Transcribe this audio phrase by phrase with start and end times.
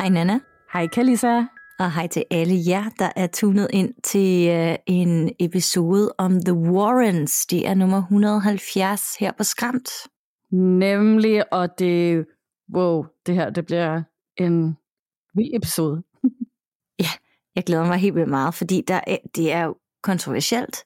[0.00, 0.40] Hej Nana,
[0.72, 1.44] Hej Kalisa.
[1.78, 6.54] og hej til alle jer, der er tunet ind til uh, en episode om The
[6.54, 7.46] Warrens.
[7.46, 9.90] Det er nummer 170 her på Skræmt.
[10.52, 12.26] Nemlig, og det,
[12.74, 14.02] wow, det her, det bliver
[14.36, 14.76] en
[15.34, 16.02] vild episode.
[17.56, 20.76] Jeg glæder mig helt vildt meget, fordi der er, det er jo kontroversielt,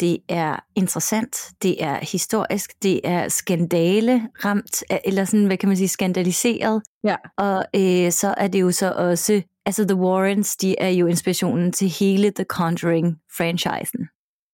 [0.00, 5.76] det er interessant, det er historisk, det er skandale ramt, eller sådan, hvad kan man
[5.76, 7.16] sige, skandaliseret, Ja.
[7.38, 11.72] og øh, så er det jo så også, altså The Warrens, de er jo inspirationen
[11.72, 14.08] til hele The Conjuring-franchisen.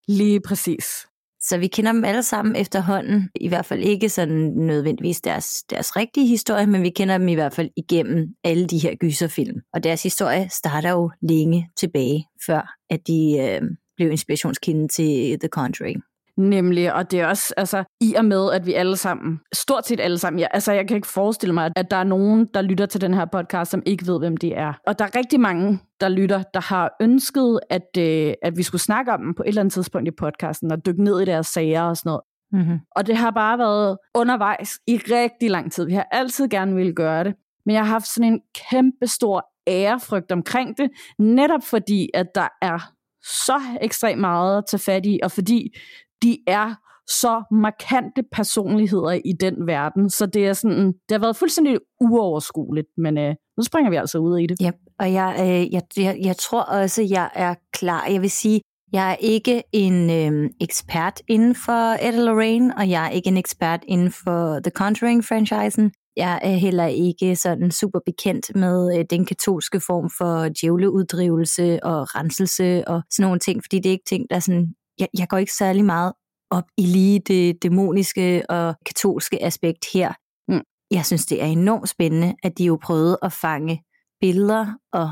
[0.09, 1.07] Lige præcis.
[1.41, 5.97] Så vi kender dem alle sammen efterhånden, i hvert fald ikke sådan nødvendigvis deres, deres
[5.97, 9.61] rigtige historie, men vi kender dem i hvert fald igennem alle de her gyserfilm.
[9.75, 13.63] Og deres historie starter jo længe tilbage, før at de øh,
[13.97, 16.03] blev inspirationskilden til The Conjuring.
[16.37, 20.01] Nemlig, og det er også, altså, i og med, at vi alle sammen, stort set
[20.01, 22.87] alle sammen, ja, altså, jeg kan ikke forestille mig, at der er nogen, der lytter
[22.87, 24.73] til den her podcast, som ikke ved, hvem de er.
[24.87, 28.83] Og der er rigtig mange, der lytter, der har ønsket, at, øh, at vi skulle
[28.83, 31.47] snakke om dem på et eller andet tidspunkt i podcasten, og dykke ned i deres
[31.47, 32.21] sager og sådan noget.
[32.53, 32.79] Mm-hmm.
[32.97, 35.87] Og det har bare været undervejs i rigtig lang tid.
[35.87, 37.35] Vi har altid gerne ville gøre det,
[37.67, 42.49] men jeg har haft sådan en kæmpe stor ærefrygt omkring det, netop fordi, at der
[42.63, 42.93] er
[43.27, 45.77] så ekstremt meget at tage fat i, og fordi
[46.23, 46.75] de er
[47.09, 52.89] så markante personligheder i den verden, så det er sådan, det har været fuldstændig uoverskueligt,
[52.97, 54.57] men øh, nu springer vi altså ud i det.
[54.61, 58.07] Ja, og jeg, øh, jeg, jeg, jeg tror også, jeg er klar.
[58.07, 58.61] Jeg vil sige,
[58.93, 63.37] jeg er ikke en øh, ekspert inden for Ed Lorraine, og jeg er ikke en
[63.37, 65.91] ekspert inden for The Conjuring-franchisen.
[66.17, 72.15] Jeg er heller ikke sådan super bekendt med øh, den katolske form for djævleuddrivelse og
[72.15, 74.75] renselse og sådan nogle ting, fordi det er ikke ting, der er sådan...
[74.99, 76.13] Jeg, jeg går ikke særlig meget
[76.51, 80.13] op i lige det dæmoniske og katolske aspekt her.
[80.49, 80.63] Mm.
[80.91, 83.83] Jeg synes, det er enormt spændende, at de jo prøvede at fange
[84.21, 85.11] billeder og,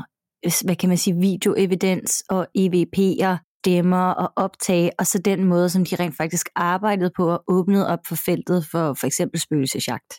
[0.65, 5.85] hvad kan man sige, videoevidens og EVP'er, stemmer og optage, og så den måde, som
[5.85, 10.13] de rent faktisk arbejdede på og åbnede op for feltet for for eksempel spøgelsesjagt.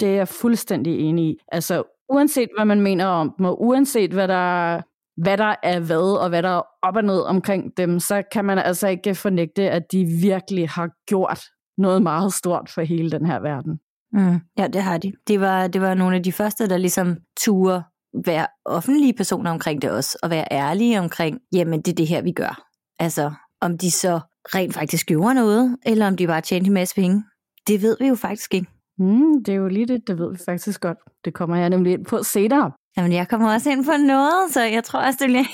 [0.00, 1.36] Det er jeg fuldstændig enig i.
[1.52, 4.80] Altså, uanset hvad man mener om dem, og uanset hvad der,
[5.22, 8.44] hvad der er hvad, og hvad der er op og ned omkring dem, så kan
[8.44, 11.40] man altså ikke fornægte, at de virkelig har gjort
[11.78, 13.78] noget meget stort for hele den her verden.
[14.12, 14.40] Mm.
[14.58, 15.12] Ja, det har de.
[15.28, 17.82] Det var, det var nogle af de første, der ligesom turde
[18.24, 22.22] være offentlige personer omkring det også, og være ærlige omkring, jamen det er det her,
[22.22, 22.62] vi gør.
[22.98, 24.20] Altså, om de så
[24.54, 27.24] rent faktisk gjorde noget, eller om de bare tjente en masse penge,
[27.66, 28.66] det ved vi jo faktisk ikke.
[28.98, 30.98] Mm, det er jo lige det, det ved vi faktisk godt.
[31.24, 32.72] Det kommer jeg nemlig ind på senere.
[32.96, 35.44] Jamen, jeg kommer også ind på noget, så jeg tror også, det bliver,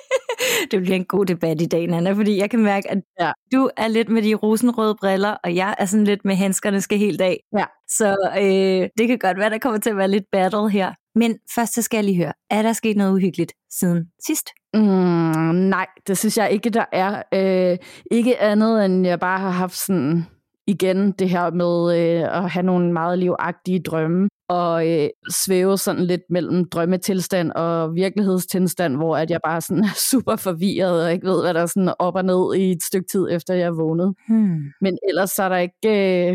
[0.70, 3.32] det bliver en god debat i dag, Nana, fordi jeg kan mærke, at Ja.
[3.52, 6.98] du er lidt med de rosenrøde briller, og jeg er sådan lidt med handskerne skal
[6.98, 7.40] helt af.
[7.58, 7.64] Ja.
[7.88, 10.92] Så øh, det kan godt være, der kommer til at være lidt battle her.
[11.14, 14.48] Men først så skal jeg lige høre, er der sket noget uhyggeligt siden sidst?
[14.74, 17.22] Mm, nej, det synes jeg ikke, der er.
[17.34, 17.78] Øh,
[18.10, 20.26] ikke andet, end jeg bare har haft sådan
[20.66, 26.04] igen det her med øh, at have nogle meget livagtige drømme og øh, svæve sådan
[26.04, 31.26] lidt mellem drømmetilstand og virkelighedstilstand, hvor at jeg bare sådan er super forvirret og ikke
[31.26, 33.70] ved, hvad der er sådan op og ned i et stykke tid efter jeg er
[33.70, 34.14] vågnet.
[34.28, 34.60] Hmm.
[34.80, 36.32] Men ellers så er der ikke, øh,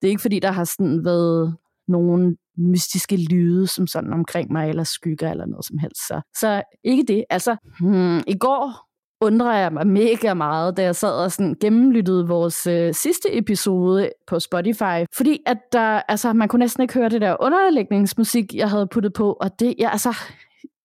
[0.00, 1.56] det er ikke fordi, der har sådan været
[1.88, 6.06] nogen mystiske lyde som sådan omkring mig, eller skygger eller noget som helst.
[6.08, 7.24] Så, så ikke det.
[7.30, 8.89] Altså, hmm, i går
[9.20, 14.10] undrer jeg mig mega meget, da jeg sad og sådan gennemlyttede vores øh, sidste episode
[14.26, 18.70] på Spotify, fordi at der, altså, man kunne næsten ikke høre det der underlægningsmusik, jeg
[18.70, 20.16] havde puttet på, og det, jeg, altså,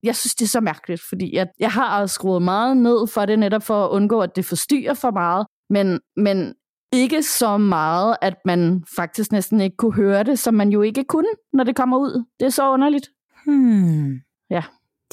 [0.02, 3.38] jeg synes, det er så mærkeligt, fordi jeg, jeg har skruet meget ned for det,
[3.38, 6.54] netop for at undgå, at det forstyrrer for meget, men, men
[6.92, 11.04] ikke så meget, at man faktisk næsten ikke kunne høre det, som man jo ikke
[11.04, 12.24] kunne, når det kommer ud.
[12.40, 13.10] Det er så underligt.
[13.46, 14.20] Hmm.
[14.50, 14.62] Ja.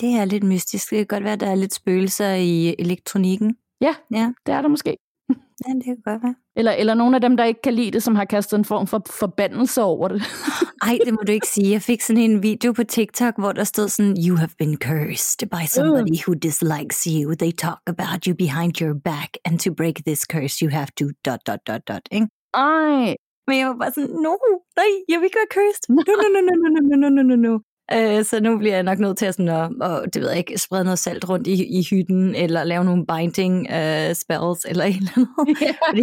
[0.02, 0.90] Det er lidt mystisk.
[0.90, 3.56] Det kan godt være, at der er lidt spøgelser i elektronikken.
[3.82, 3.96] Ja.
[4.12, 4.98] Ja, Det er der måske.
[5.68, 6.36] ja det kan godt være.
[6.56, 8.88] Eller, eller nogle af dem, der ikke kan lide det, som har kastet en form
[8.88, 10.22] for forbandelse over det.
[10.88, 11.72] Ej, det må du ikke sige.
[11.72, 15.50] Jeg fik sådan en video på TikTok, hvor der stod sådan, You have been cursed
[15.50, 17.36] by somebody who dislikes you.
[17.36, 21.06] They talk about you behind your back, and to break this curse, you have to
[21.26, 22.02] dot, dot, dot, dot.
[22.12, 22.28] Ikke?
[22.54, 23.16] Ej,
[23.48, 24.34] Men jeg var bare sådan, no,
[24.80, 25.86] nej, jeg vil ikke være cursed.
[25.96, 27.54] No, no, no, no, no, no, no, no, no, no.
[27.96, 29.50] Uh, så nu bliver jeg nok nødt til at, sådan,
[29.82, 32.84] at, at det ved jeg ikke, sprede noget salt rundt i, i hytten, eller lave
[32.84, 35.58] nogle binding uh, spells, eller et eller andet.
[35.62, 35.76] Yeah.
[35.90, 36.02] Fordi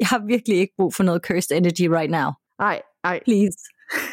[0.00, 2.30] jeg har virkelig ikke brug for noget cursed energy right now.
[2.60, 3.20] Ej, ej.
[3.24, 3.58] Please.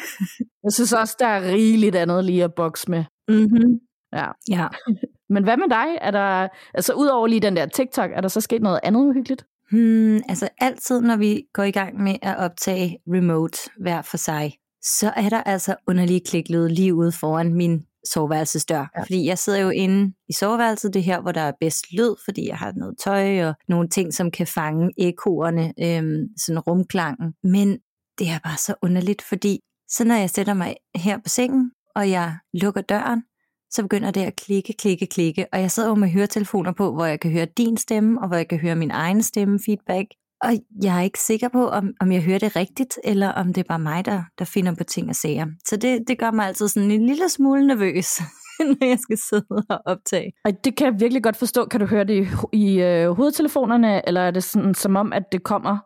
[0.64, 3.04] jeg synes også, der er rigeligt andet lige at bokse med.
[3.28, 3.78] Mm-hmm.
[4.12, 4.26] Ja.
[4.50, 4.66] ja.
[5.34, 5.86] Men hvad med dig?
[6.00, 9.44] Er der, altså udover lige den der TikTok, er der så sket noget andet uhyggeligt?
[9.70, 14.52] Hmm, altså altid, når vi går i gang med at optage remote hver for sig,
[14.82, 18.90] så er der altså underlige kliklyde lige ude foran min soveværelsesdør.
[18.96, 19.02] Ja.
[19.02, 22.48] Fordi jeg sidder jo inde i soveværelset, det her, hvor der er bedst lyd, fordi
[22.48, 27.34] jeg har noget tøj og nogle ting, som kan fange ekoerne, øhm, sådan rumklangen.
[27.42, 27.78] Men
[28.18, 32.10] det er bare så underligt, fordi så når jeg sætter mig her på sengen, og
[32.10, 33.22] jeg lukker døren,
[33.70, 37.04] så begynder det at klikke, klikke, klikke, og jeg sidder jo med høretelefoner på, hvor
[37.04, 40.06] jeg kan høre din stemme, og hvor jeg kan høre min egen stemme feedback,
[40.42, 40.50] og
[40.82, 43.68] jeg er ikke sikker på, om, om jeg hører det rigtigt, eller om det er
[43.68, 45.46] bare mig, der, der finder på ting og sager.
[45.68, 48.20] Så det, det gør mig altid sådan en lille smule nervøs,
[48.60, 50.32] når jeg skal sidde og optage.
[50.44, 51.64] Og det kan jeg virkelig godt forstå.
[51.64, 55.22] Kan du høre det i, i øh, hovedtelefonerne, eller er det sådan, som om, at
[55.32, 55.78] det kommer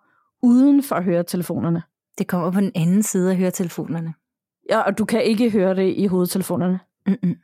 [0.43, 1.83] uden for høretelefonerne?
[2.19, 4.15] Det kommer på den anden side af høretelefonerne.
[4.71, 6.81] Ja, og du kan ikke høre det i hovedtelefonerne?
[7.07, 7.37] Mm-mm.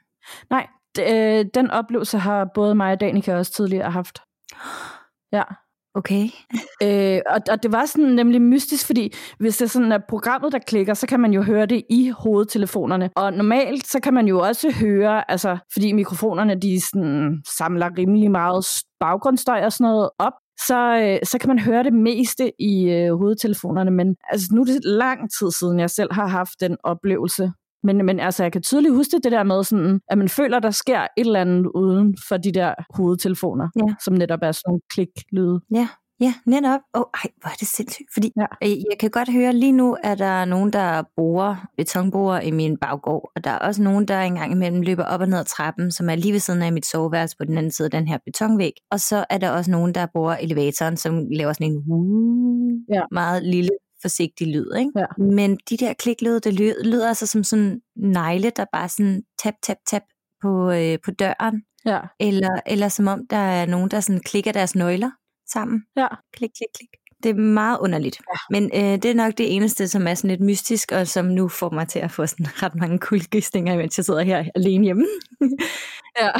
[0.50, 0.66] Nej,
[1.00, 4.18] øh, den oplevelse har både mig og Danika også tidligere haft.
[5.32, 5.42] Ja.
[5.94, 6.28] Okay.
[6.84, 10.52] øh, og, og det var sådan nemlig mystisk, fordi hvis det er sådan, er programmet,
[10.52, 13.10] der klikker, så kan man jo høre det i hovedtelefonerne.
[13.16, 18.30] Og normalt, så kan man jo også høre, altså, fordi mikrofonerne, de sådan, samler rimelig
[18.30, 18.66] meget
[19.00, 20.32] baggrundsstøj og sådan noget op,
[20.66, 23.90] så, øh, så kan man høre det meste i øh, hovedtelefonerne.
[23.90, 27.52] Men altså, nu er det lang tid siden, jeg selv har haft den oplevelse.
[27.82, 30.70] Men, men altså, jeg kan tydeligt huske det der med, sådan, at man føler, der
[30.70, 33.94] sker et eller andet uden for de der hovedtelefoner, ja.
[34.04, 35.60] som netop er sådan nogle kliklyde.
[35.74, 35.88] Ja,
[36.20, 36.80] ja, netop.
[36.94, 38.08] Åh, oh, ej, hvor er det sindssygt.
[38.12, 38.46] Fordi ja.
[38.62, 43.32] jeg kan godt høre, lige nu er der nogen, der borer betonborer i min baggård,
[43.36, 46.10] og der er også nogen, der engang imellem løber op og ned ad trappen, som
[46.10, 48.72] er lige ved siden af mit soveværelse på den anden side af den her betonvæg.
[48.90, 53.02] Og så er der også nogen, der borer elevatoren, som laver sådan en uh, ja.
[53.12, 53.70] meget lille
[54.02, 54.74] forsigtig lyd.
[54.78, 54.90] Ikke?
[54.96, 55.06] Ja.
[55.18, 59.54] Men de der kliklyde, det lyder, lyder altså som sådan negle, der bare sådan tap,
[59.62, 60.02] tap, tap
[60.42, 61.62] på, øh, på døren.
[61.86, 62.00] Ja.
[62.20, 65.10] Eller, eller som om der er nogen, der sådan klikker deres nøgler
[65.52, 65.82] sammen.
[65.96, 66.06] Ja.
[66.32, 66.88] Klik, klik, klik.
[67.22, 68.20] Det er meget underligt.
[68.28, 68.58] Ja.
[68.58, 71.48] Men øh, det er nok det eneste, som er sådan lidt mystisk, og som nu
[71.48, 75.06] får mig til at få sådan ret mange kuldegysninger, mens jeg sidder her alene hjemme.
[76.20, 76.30] ja.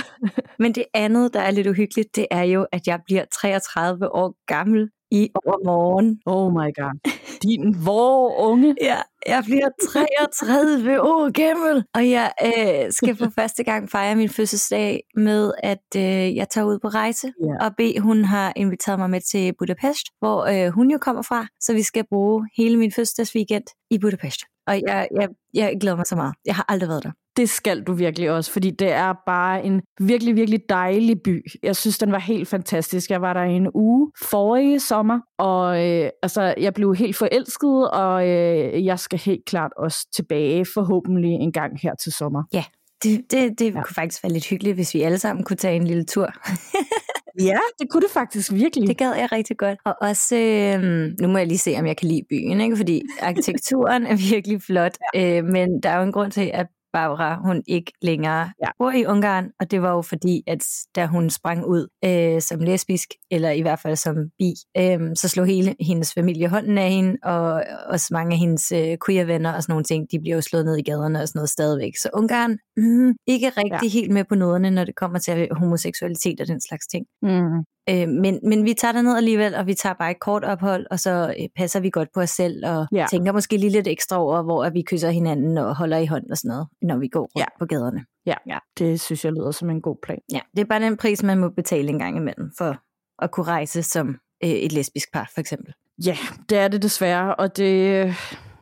[0.59, 4.35] Men det andet, der er lidt uhyggeligt, det er jo, at jeg bliver 33 år
[4.47, 6.21] gammel i overmorgen.
[6.27, 7.13] Oh my god.
[7.43, 8.77] Din hvor unge?
[8.91, 14.29] Ja, jeg bliver 33 år gammel, og jeg øh, skal for første gang fejre min
[14.29, 17.33] fødselsdag med, at øh, jeg tager ud på rejse.
[17.45, 17.67] Yeah.
[17.67, 21.47] Og B, hun har inviteret mig med til Budapest, hvor øh, hun jo kommer fra,
[21.61, 24.41] så vi skal bruge hele min fødselsdagsweekend i Budapest.
[24.71, 26.35] Og jeg, jeg, jeg glæder mig så meget.
[26.47, 27.11] Jeg har aldrig været der.
[27.37, 31.45] Det skal du virkelig også, fordi det er bare en virkelig, virkelig dejlig by.
[31.63, 33.11] Jeg synes, den var helt fantastisk.
[33.11, 38.29] Jeg var der en uge forrige sommer, og øh, altså, jeg blev helt forelsket, og
[38.29, 42.43] øh, jeg skal helt klart også tilbage forhåbentlig en gang her til sommer.
[42.53, 42.65] Ja,
[43.03, 43.83] det, det, det ja.
[43.83, 46.27] kunne faktisk være lidt hyggeligt, hvis vi alle sammen kunne tage en lille tur.
[47.41, 48.89] ja, det kunne det faktisk virkelig.
[48.89, 49.79] Det gad jeg rigtig godt.
[49.85, 50.83] Og også, øh,
[51.21, 52.77] nu må jeg lige se, om jeg kan lide byen, ikke?
[52.77, 55.39] fordi arkitekturen er virkelig flot, ja.
[55.39, 58.69] øh, men der er jo en grund til, at Barbara, hun ikke længere ja.
[58.79, 60.67] bor i Ungarn, og det var jo fordi, at
[60.97, 65.29] da hun sprang ud øh, som lesbisk, eller i hvert fald som bi, øh, så
[65.29, 69.63] slog hele hendes familie hånden af hende, og også mange af hendes øh, queer-venner og
[69.63, 71.97] sådan nogle ting, de bliver jo slået ned i gaderne og sådan noget stadigvæk.
[71.97, 73.99] Så Ungarn, mm, ikke rigtig ja.
[73.99, 77.07] helt med på noderne, når det kommer til homoseksualitet og den slags ting.
[77.23, 77.65] Mm.
[77.89, 81.01] Øh, men, men vi tager ned alligevel, og vi tager bare et kort ophold, og
[81.01, 83.07] så øh, passer vi godt på os selv, og ja.
[83.11, 86.31] tænker måske lige lidt ekstra over, hvor at vi kysser hinanden og holder i hånden
[86.31, 87.45] og sådan noget, når vi går rundt ja.
[87.59, 88.05] på gaderne.
[88.27, 88.35] Ja.
[88.47, 90.19] ja, det synes jeg lyder som en god plan.
[90.33, 92.77] Ja, det er bare den pris, man må betale en gang imellem, for
[93.25, 94.09] at kunne rejse som
[94.45, 95.75] øh, et lesbisk par, for eksempel.
[96.07, 96.17] Ja,
[96.49, 98.15] det er det desværre, og det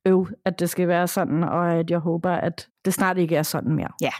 [0.07, 3.43] øv, at det skal være sådan, og at jeg håber, at det snart ikke er
[3.43, 3.91] sådan mere.
[4.01, 4.13] Ja,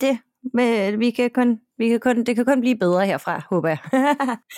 [0.00, 0.18] det
[0.54, 3.78] men vi kan kun, vi kan kun, det kan kun blive bedre herfra, håber jeg.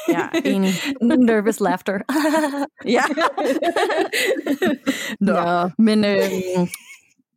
[0.09, 0.71] ja, enig.
[1.27, 1.99] Nervous laughter.
[2.97, 3.03] ja.
[5.21, 5.69] Nå, ja.
[5.79, 6.21] men øh,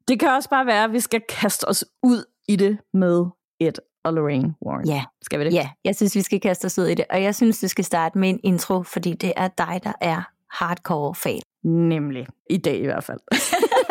[0.07, 3.25] det kan også bare være, at vi skal kaste os ud i det med
[3.59, 4.87] et og Lorraine Warren.
[4.87, 5.03] Ja.
[5.21, 5.53] Skal vi det?
[5.53, 7.05] Ja, jeg synes, vi skal kaste os ud i det.
[7.09, 10.21] Og jeg synes, det skal starte med en intro, fordi det er dig, der er
[10.51, 11.41] hardcore fan.
[11.63, 12.27] Nemlig.
[12.49, 13.19] I dag i hvert fald.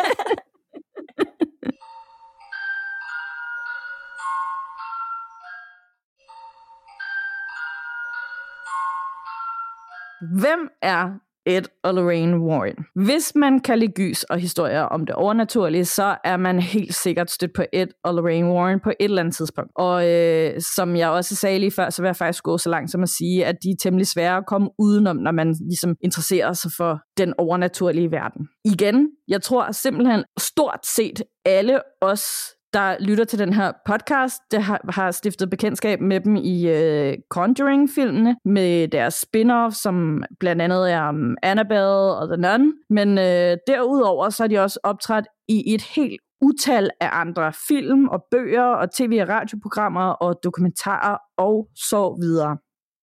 [10.40, 11.10] Hvem er
[11.46, 12.76] Ed og Lorraine Warren.
[12.94, 17.30] Hvis man kan lide gys og historier om det overnaturlige, så er man helt sikkert
[17.30, 19.70] stødt på Ed og Lorraine Warren på et eller andet tidspunkt.
[19.76, 22.90] Og øh, som jeg også sagde lige før, så vil jeg faktisk gå så langt
[22.90, 26.52] som at sige, at de er temmelig svære at komme udenom, når man ligesom interesserer
[26.52, 28.48] sig for den overnaturlige verden.
[28.64, 32.24] Igen, jeg tror simpelthen stort set alle os,
[32.72, 37.14] der lytter til den her podcast, der har, har stiftet bekendtskab med dem i øh,
[37.30, 42.72] Conjuring-filmene, med deres spin-off, som blandt andet er um, Annabelle og The Nun.
[42.90, 48.08] Men øh, derudover så er de også optrådt i et helt utal af andre film
[48.08, 52.56] og bøger og tv- og radioprogrammer og dokumentarer og så videre.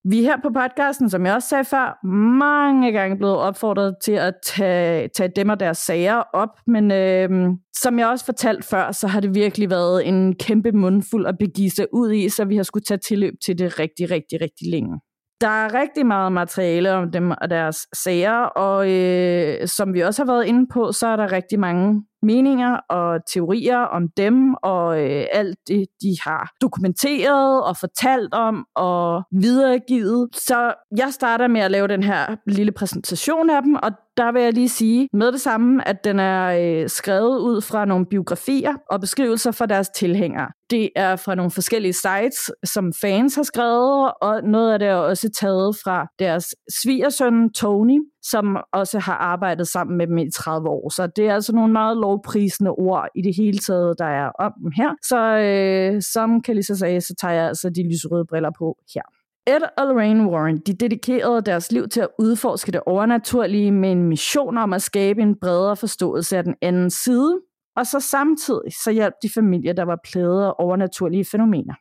[0.03, 2.06] Vi er her på podcasten, som jeg også sagde før,
[2.38, 7.29] mange gange blevet opfordret til at tage, tage dem og deres sager op, men øh,
[7.77, 11.70] som jeg også fortalt før, så har det virkelig været en kæmpe mundfuld at begive
[11.70, 15.00] sig ud i, så vi har skulle tage tilløb til det rigtig, rigtig, rigtig længe.
[15.41, 20.24] Der er rigtig meget materiale om dem og deres sager, og øh, som vi også
[20.25, 25.01] har været inde på, så er der rigtig mange meninger og teorier om dem, og
[25.01, 30.29] øh, alt det, de har dokumenteret og fortalt om og videregivet.
[30.33, 34.41] Så jeg starter med at lave den her lille præsentation af dem, og der vil
[34.41, 38.73] jeg lige sige med det samme, at den er øh, skrevet ud fra nogle biografier
[38.89, 40.47] og beskrivelser fra deres tilhængere.
[40.69, 44.95] Det er fra nogle forskellige sites, som fans har skrevet, og noget af det er
[44.95, 46.45] også taget fra deres
[46.81, 50.89] svigersøn Tony, som også har arbejdet sammen med dem i 30 år.
[50.89, 54.53] Så det er altså nogle meget lovprisende ord i det hele taget, der er om
[54.63, 54.89] dem her.
[55.03, 59.01] Så øh, som Kalisa sagde, så tager jeg altså de lyserøde briller på her.
[59.47, 64.03] Ed og Lorraine Warren de dedikerede deres liv til at udforske det overnaturlige med en
[64.03, 67.39] mission om at skabe en bredere forståelse af den anden side,
[67.75, 71.73] og så samtidig så hjalp de familier, der var plaget af overnaturlige fænomener.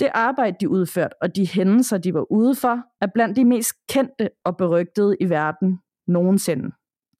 [0.00, 3.72] Det arbejde, de udførte, og de hændelser, de var ude for, er blandt de mest
[3.88, 6.70] kendte og berygtede i verden nogensinde.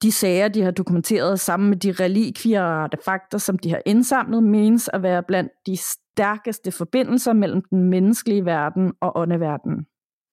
[0.01, 4.43] De sager, de har dokumenteret sammen med de relikvier og artefakter, som de har indsamlet,
[4.43, 9.85] menes at være blandt de stærkeste forbindelser mellem den menneskelige verden og åndeverdenen.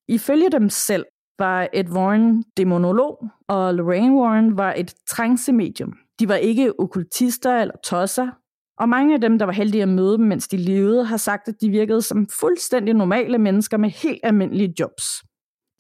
[0.09, 1.05] Ifølge dem selv
[1.39, 5.93] var Ed Warren dæmonolog, og Lorraine Warren var et trance-medium.
[6.21, 8.31] De var ikke okkultister eller tosser,
[8.78, 11.49] og mange af dem, der var heldige at møde dem, mens de levede, har sagt,
[11.49, 15.04] at de virkede som fuldstændig normale mennesker med helt almindelige jobs.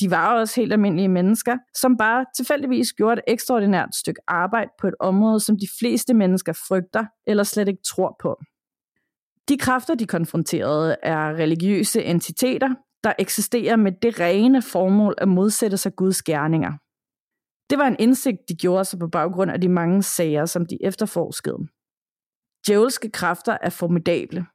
[0.00, 4.86] De var også helt almindelige mennesker, som bare tilfældigvis gjorde et ekstraordinært stykke arbejde på
[4.86, 8.36] et område, som de fleste mennesker frygter eller slet ikke tror på.
[9.48, 12.68] De kræfter, de konfronterede, er religiøse entiteter,
[13.04, 16.72] der eksisterer med det rene formål at modsætte sig Guds gerninger.
[17.70, 20.78] Det var en indsigt, de gjorde sig på baggrund af de mange sager, som de
[20.84, 21.58] efterforskede.
[22.66, 24.46] Djævelske kræfter er formidable.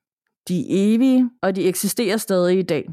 [0.47, 2.85] De er evige, og de eksisterer stadig i dag.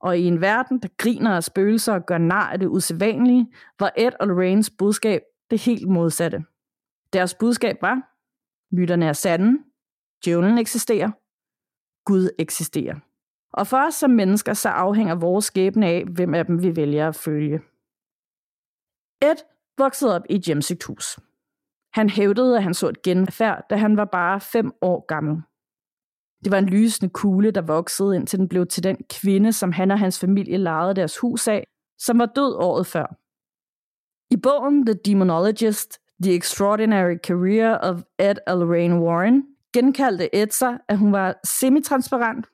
[0.00, 3.92] Og i en verden, der griner af spøgelser og gør nar af det usædvanlige, var
[3.96, 5.20] Ed og Lorraines budskab
[5.50, 6.44] det helt modsatte.
[7.12, 7.96] Deres budskab var,
[8.74, 9.58] myterne er sande,
[10.24, 11.10] djævlen eksisterer,
[12.04, 12.96] Gud eksisterer.
[13.52, 17.08] Og for os som mennesker, så afhænger vores skæbne af, hvem af dem vi vælger
[17.08, 17.60] at følge.
[19.22, 19.36] Ed
[19.78, 21.18] voksede op i et hjemsøgt hus.
[21.92, 25.42] Han hævdede, at han så et genfærd, da han var bare fem år gammel.
[26.44, 29.90] Det var en lysende kugle, der voksede, indtil den blev til den kvinde, som han
[29.90, 31.66] og hans familie lejede deres hus af,
[31.98, 33.16] som var død året før.
[34.30, 40.98] I bogen The Demonologist, The Extraordinary Career of Ed Lorraine Warren, genkaldte Ed sig, at
[40.98, 42.46] hun var semitransparent,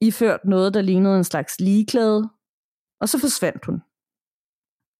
[0.00, 2.28] iført noget, der lignede en slags ligeklæde,
[3.00, 3.82] og så forsvandt hun.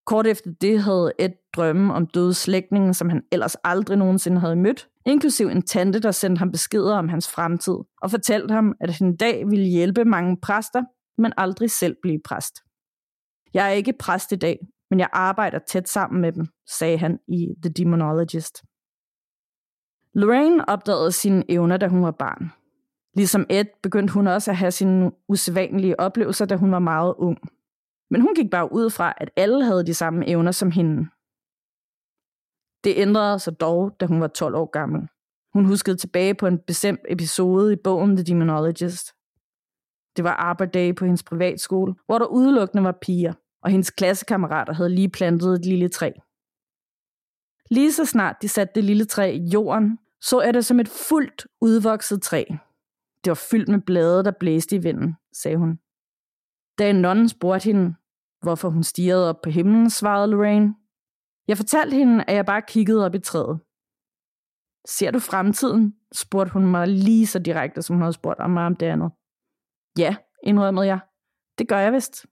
[0.05, 4.55] Kort efter det havde Ed drømme om døde slægtninge, som han ellers aldrig nogensinde havde
[4.55, 8.89] mødt, inklusiv en tante, der sendte ham beskeder om hans fremtid, og fortalte ham, at
[8.89, 10.83] han en dag ville hjælpe mange præster,
[11.21, 12.55] men aldrig selv blive præst.
[13.53, 14.59] Jeg er ikke præst i dag,
[14.89, 18.63] men jeg arbejder tæt sammen med dem, sagde han i The Demonologist.
[20.13, 22.51] Lorraine opdagede sine evner, da hun var barn.
[23.15, 27.37] Ligesom Ed begyndte hun også at have sine usædvanlige oplevelser, da hun var meget ung.
[28.09, 31.09] Men hun gik bare ud fra, at alle havde de samme evner som hende.
[32.83, 35.07] Det ændrede sig dog, da hun var 12 år gammel.
[35.53, 39.13] Hun huskede tilbage på en bestemt episode i bogen The Demonologist.
[40.15, 44.73] Det var Arbor Day på hendes privatskole, hvor der udelukkende var piger, og hendes klassekammerater
[44.73, 46.11] havde lige plantet et lille træ.
[47.71, 50.89] Lige så snart de satte det lille træ i jorden, så er det som et
[50.89, 52.43] fuldt udvokset træ.
[53.23, 55.79] Det var fyldt med blade, der blæste i vinden, sagde hun.
[56.79, 57.95] Da en nonne spurgte hende,
[58.41, 60.75] hvorfor hun stirrede op på himlen, svarede Lorraine.
[61.47, 63.59] Jeg fortalte hende, at jeg bare kiggede op i træet.
[64.87, 65.95] Ser du fremtiden?
[66.13, 69.11] spurgte hun mig lige så direkte, som hun havde spurgt om mig om det andet.
[69.97, 70.99] Ja, indrømmede jeg.
[71.57, 72.25] Det gør jeg vist.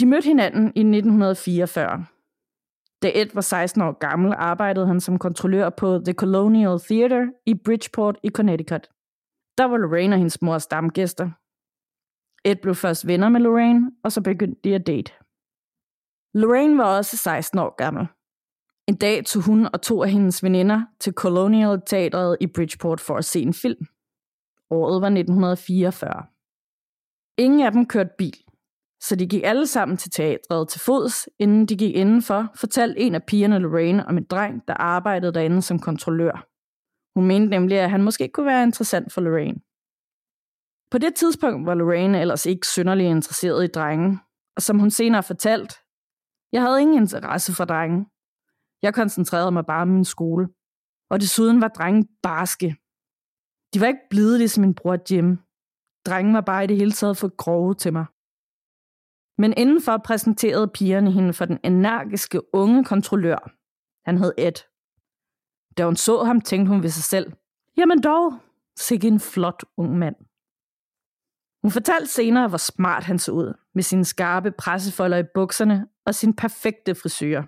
[0.00, 2.06] De mødte hinanden i 1944.
[3.02, 7.54] Da Ed var 16 år gammel, arbejdede han som kontrollør på The Colonial Theater i
[7.64, 8.88] Bridgeport i Connecticut.
[9.58, 11.30] Der var Lorraine og hendes mors stamgæster.
[12.44, 15.12] Ed blev først venner med Lorraine, og så begyndte de at date.
[16.34, 18.06] Lorraine var også 16 år gammel.
[18.86, 23.16] En dag tog hun og to af hendes veninder til Colonial Teatret i Bridgeport for
[23.16, 23.86] at se en film.
[24.70, 26.26] Året var 1944.
[27.38, 28.36] Ingen af dem kørte bil,
[29.00, 33.14] så de gik alle sammen til teatret til fods, inden de gik indenfor, fortalte en
[33.14, 36.46] af pigerne Lorraine om en dreng, der arbejdede derinde som kontrollør.
[37.18, 39.60] Hun mente nemlig, at han måske kunne være interessant for Lorraine.
[40.90, 44.20] På det tidspunkt var Lorraine ellers ikke synderlig interesseret i drengen,
[44.56, 45.72] og som hun senere fortalt,
[46.52, 48.06] jeg havde ingen interesse for drengen.
[48.82, 50.48] Jeg koncentrerede mig bare om min skole.
[51.10, 52.76] Og desuden var drengen barske.
[53.74, 55.38] De var ikke blide ligesom min bror Jim.
[56.06, 58.06] Drengen var bare i det hele taget for grove til mig.
[59.38, 63.52] Men indenfor præsenterede pigerne hende for den energiske unge kontrollør.
[64.04, 64.58] Han hed Ed.
[65.76, 67.32] Da hun så ham, tænkte hun ved sig selv,
[67.76, 68.32] jamen dog,
[68.76, 70.16] sikke en flot ung mand.
[71.62, 76.14] Hun fortalte senere, hvor smart han så ud, med sine skarpe pressefolder i bukserne og
[76.14, 77.42] sin perfekte frisyr.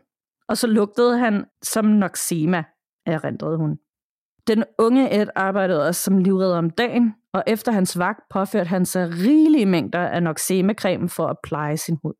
[0.48, 2.64] Og så lugtede han som Noxema,
[3.06, 3.78] erindrede hun.
[4.46, 8.86] Den unge Ed arbejdede også som livredder om dagen, og efter hans vagt påførte han
[8.86, 12.14] sig rigelige mængder af Noxema-creme for at pleje sin hud.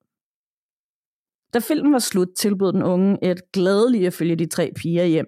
[1.54, 5.26] Da filmen var slut, tilbød den unge Ed glædeligt at følge de tre piger hjem.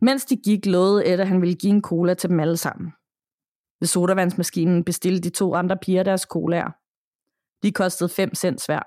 [0.00, 2.92] Mens de gik, lovede Ed, at han ville give en cola til dem alle sammen.
[3.80, 6.70] Ved sodavandsmaskinen bestille de to andre piger deres colaer.
[7.62, 8.82] De kostede 5 cent hver.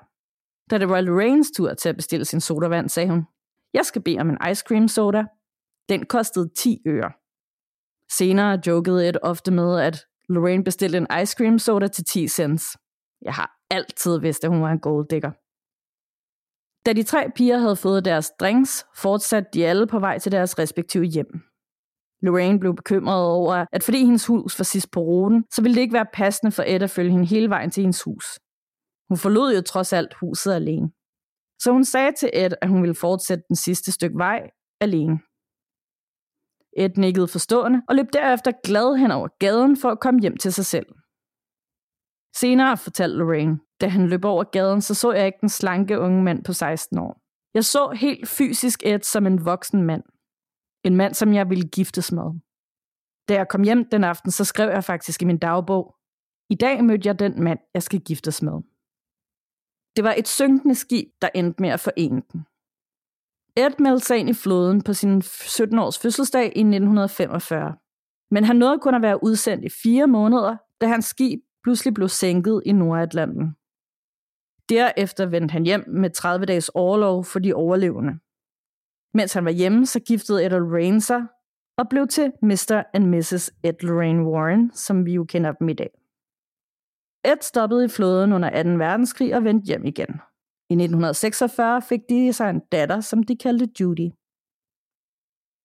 [0.70, 3.28] Da det var Lorraines tur til at bestille sin sodavand, sagde hun,
[3.74, 5.24] jeg skal bede om en ice cream soda.
[5.90, 7.12] Den kostede 10 øre.
[8.12, 12.78] Senere jokede Ed ofte med, at Lorraine bestilte en ice cream soda til 10 cents.
[13.22, 15.32] Jeg har altid vidst, at hun var en golddigger.
[16.86, 20.60] Da de tre piger havde fået deres drinks, fortsatte de alle på vej til deres
[20.60, 21.49] respektive hjem.
[22.22, 25.82] Lorraine blev bekymret over, at fordi hendes hus var sidst på ruten, så ville det
[25.82, 28.40] ikke være passende for Ed at følge hende hele vejen til hendes hus.
[29.10, 30.92] Hun forlod jo trods alt huset alene.
[31.62, 34.50] Så hun sagde til Ed, at hun ville fortsætte den sidste stykke vej
[34.82, 35.20] alene.
[36.78, 40.54] Ed nikkede forstående og løb derefter glad hen over gaden for at komme hjem til
[40.54, 40.86] sig selv.
[42.36, 46.24] Senere fortalte Lorraine, da han løb over gaden, så så jeg ikke den slanke unge
[46.24, 47.22] mand på 16 år.
[47.54, 50.04] Jeg så helt fysisk Ed som en voksen mand.
[50.84, 52.40] En mand, som jeg ville giftes med.
[53.30, 55.96] Da jeg kom hjem den aften, så skrev jeg faktisk i min dagbog,
[56.50, 58.54] i dag mødte jeg den mand, jeg skal giftes med.
[59.96, 62.46] Det var et synkende skib, der endte med at forene den.
[63.58, 67.76] Ed meldte sig ind i floden på sin 17-års fødselsdag i 1945.
[68.32, 72.10] Men han nåede kun at være udsendt i fire måneder, da hans skib pludselig blev
[72.10, 73.56] sænket i Nordatlanten.
[74.70, 78.20] Derefter vendte han hjem med 30 dages overlov for de overlevende.
[79.14, 81.22] Mens han var hjemme, så giftede Ed Lorraine sig
[81.78, 82.84] og blev til Mr.
[82.94, 83.52] and Mrs.
[83.64, 85.92] Ed Lorraine Warren, som vi jo kender dem i dag.
[87.26, 88.70] Ed stoppede i flåden under 2.
[88.70, 90.22] verdenskrig og vendte hjem igen.
[90.70, 94.10] I 1946 fik de sig en datter, som de kaldte Judy.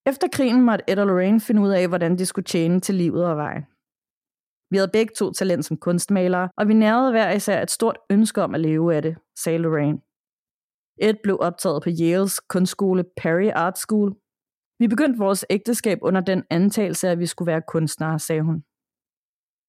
[0.06, 3.26] Efter krigen måtte Ed og Lorraine finde ud af, hvordan de skulle tjene til livet
[3.26, 3.64] og vejen.
[4.70, 8.42] Vi havde begge to talent som kunstmalere, og vi nærede hver især et stort ønske
[8.42, 10.00] om at leve af det, sagde Lorraine.
[11.00, 14.16] Ed blev optaget på Yales kunstskole Perry Art School.
[14.78, 18.64] Vi begyndte vores ægteskab under den antagelse, at vi skulle være kunstnere, sagde hun.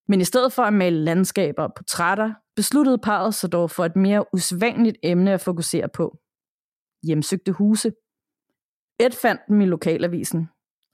[0.07, 3.95] Men i stedet for at male landskaber og portrætter, besluttede parret sig dog for et
[3.95, 6.17] mere usædvanligt emne at fokusere på.
[7.03, 7.91] Hjemsøgte huse.
[8.99, 10.49] Ed fandt dem i lokalavisen,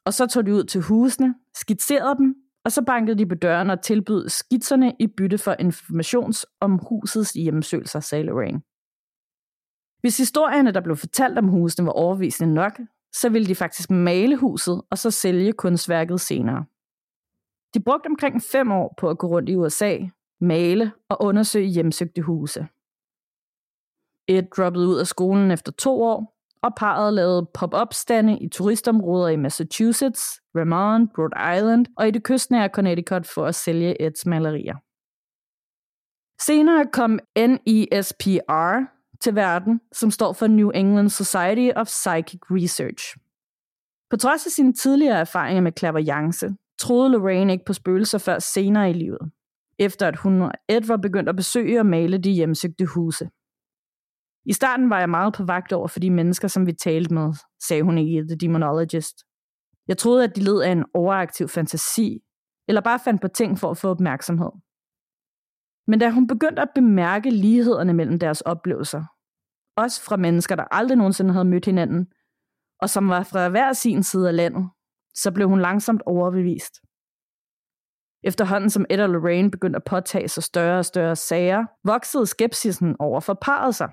[0.05, 3.69] og så tog de ud til husene, skitserede dem, og så bankede de på døren
[3.69, 8.61] og tilbød skitserne i bytte for informations om husets hjemsøgelser, sagde Lorraine.
[10.01, 12.79] Hvis historierne, der blev fortalt om husene, var overvisende nok,
[13.13, 16.65] så ville de faktisk male huset og så sælge kunstværket senere.
[17.73, 19.97] De brugte omkring fem år på at gå rundt i USA,
[20.41, 22.67] male og undersøge hjemsøgte huse.
[24.27, 29.35] Ed droppede ud af skolen efter to år, og parret lavede pop-up-stande i turistområder i
[29.35, 34.75] Massachusetts, Vermont, Rhode Island og i det kystnære Connecticut for at sælge Eds malerier.
[36.41, 43.17] Senere kom NESPR til verden, som står for New England Society of Psychic Research.
[44.09, 48.89] På trods af sine tidligere erfaringer med clairvoyance, troede Lorraine ikke på spøgelser før senere
[48.89, 49.31] i livet,
[49.79, 53.29] efter at hun og Ed var begyndt at besøge og male de hjemsøgte huse.
[54.45, 57.33] I starten var jeg meget på vagt over for de mennesker, som vi talte med,
[57.67, 59.23] sagde hun i The Demonologist.
[59.87, 62.19] Jeg troede, at de led af en overaktiv fantasi,
[62.67, 64.51] eller bare fandt på ting for at få opmærksomhed.
[65.87, 69.03] Men da hun begyndte at bemærke lighederne mellem deres oplevelser,
[69.77, 72.07] også fra mennesker, der aldrig nogensinde havde mødt hinanden,
[72.81, 74.69] og som var fra hver sin side af landet,
[75.15, 76.73] så blev hun langsomt overbevist.
[78.23, 82.95] Efterhånden som Ed og Lorraine begyndte at påtage sig større og større sager, voksede skepsisen
[82.99, 83.89] over for parret sig.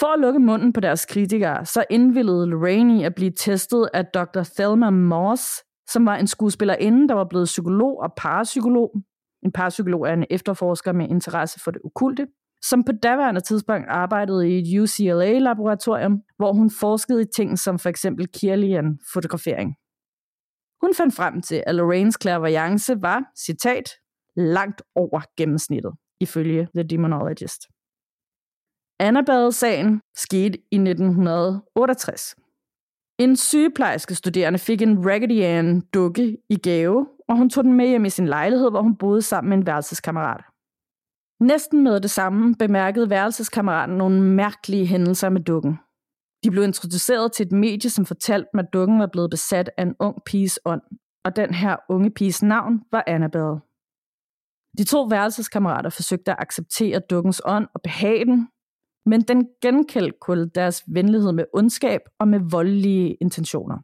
[0.00, 4.06] For at lukke munden på deres kritikere, så indvillede Lorraine i at blive testet af
[4.06, 4.42] Dr.
[4.42, 9.02] Thelma Moss, som var en skuespillerinde, der var blevet psykolog og parapsykolog.
[9.44, 12.26] En parapsykolog er en efterforsker med interesse for det okulte,
[12.62, 17.88] som på daværende tidspunkt arbejdede i et UCLA-laboratorium, hvor hun forskede i ting som for
[17.88, 19.74] eksempel Kirlian-fotografering.
[20.82, 23.90] Hun fandt frem til, at Lorraines clairvoyance var, citat,
[24.36, 27.62] langt over gennemsnittet, ifølge The Demonologist.
[29.00, 32.36] Annabelle-sagen skete i 1968.
[33.18, 37.88] En sygeplejerske studerende fik en Raggedy Ann dukke i gave, og hun tog den med
[37.88, 40.44] hjem i sin lejlighed, hvor hun boede sammen med en værelseskammerat.
[41.40, 45.78] Næsten med det samme bemærkede værelseskammeraten nogle mærkelige hændelser med dukken.
[46.44, 49.82] De blev introduceret til et medie, som fortalte dem, at dukken var blevet besat af
[49.82, 50.82] en ung piges ånd,
[51.24, 53.60] og den her unge piges navn var Annabelle.
[54.78, 58.48] De to værelseskammerater forsøgte at acceptere dukkens ånd og behage den,
[59.06, 63.78] men den genkældte deres venlighed med ondskab og med voldelige intentioner.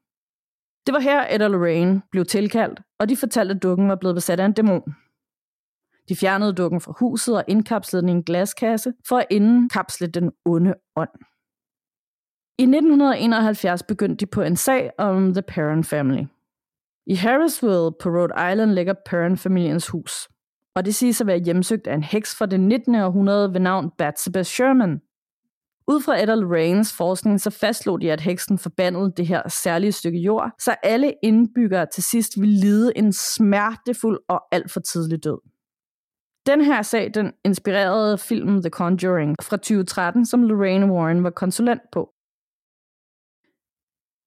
[0.87, 4.15] Det var her, Ed og Lorraine blev tilkaldt, og de fortalte, at dukken var blevet
[4.15, 4.95] besat af en dæmon.
[6.09, 10.33] De fjernede dukken fra huset og indkapslede den i en glaskasse for at indkapsle den
[10.45, 11.11] onde ånd.
[12.59, 16.25] I 1971 begyndte de på en sag om The Perron Family.
[17.07, 20.29] I Harrisville på Rhode Island ligger Perron-familiens hus,
[20.75, 22.95] og det siges at være hjemsøgt af en heks fra det 19.
[22.95, 25.01] århundrede ved navn Bathsheba Sherman.
[25.93, 30.19] Ud fra Edel Rains forskning, så fastslog de, at heksen forbandede det her særlige stykke
[30.19, 35.41] jord, så alle indbyggere til sidst ville lide en smertefuld og alt for tidlig død.
[36.47, 41.83] Den her sag, den inspirerede filmen The Conjuring fra 2013, som Lorraine Warren var konsulent
[41.93, 42.03] på.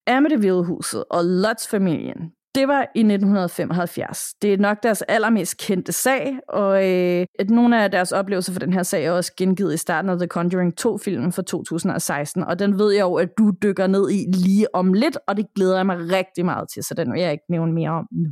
[0.07, 2.21] Amityville-huset og Lutz-familien,
[2.55, 4.33] det var i 1975.
[4.41, 8.73] Det er nok deres allermest kendte sag, og øh, nogle af deres oplevelser for den
[8.73, 12.79] her sag er også gengivet i starten af The Conjuring 2-filmen fra 2016, og den
[12.79, 15.85] ved jeg jo, at du dykker ned i lige om lidt, og det glæder jeg
[15.85, 18.29] mig rigtig meget til, så den vil jeg ikke nævne mere om nu.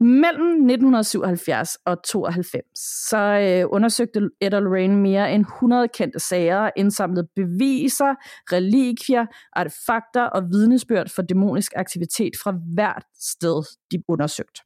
[0.22, 2.64] Mellem 1977 og 92,
[3.08, 8.14] så øh, undersøgte Ed og Lorraine mere end 100 kendte sager, indsamlede beviser,
[8.52, 14.58] relikvier, artefakter og vidnesbyrd for dæmonisk aktivitet fra hvert sted, de undersøgt.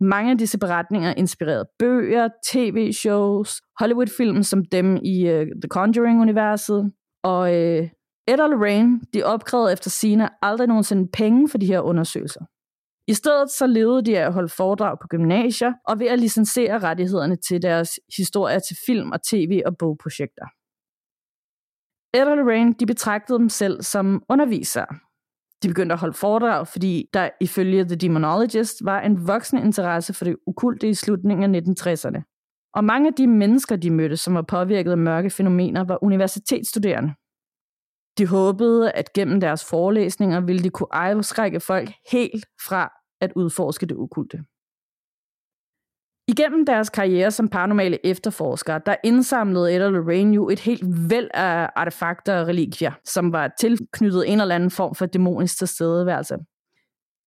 [0.00, 7.40] Mange af disse beretninger inspirerede bøger, tv-shows, Hollywood-film som dem i uh, The Conjuring-universet, og
[7.40, 7.88] uh,
[8.28, 12.40] Ed og Lorraine, de opkrævede efter sine aldrig nogensinde penge for de her undersøgelser.
[13.06, 16.78] I stedet så levede de af at holde foredrag på gymnasier og ved at licensere
[16.78, 20.46] rettighederne til deres historier til film og tv og bogprojekter.
[22.14, 24.86] Ed og Lorraine de betragtede dem selv som undervisere,
[25.62, 30.24] de begyndte at holde foredrag, fordi der ifølge The Demonologist var en voksende interesse for
[30.24, 32.22] det okulte i slutningen af 1960'erne.
[32.74, 37.14] Og mange af de mennesker, de mødte, som var påvirket af mørke fænomener, var universitetsstuderende.
[38.18, 43.86] De håbede, at gennem deres forelæsninger ville de kunne afskrække folk helt fra at udforske
[43.86, 44.44] det okulte.
[46.30, 51.28] Igennem deres karriere som paranormale efterforskere, der indsamlede Ed og Lorraine jo et helt væld
[51.34, 56.36] af artefakter og relikvier, som var tilknyttet en eller anden form for dæmonisk tilstedeværelse.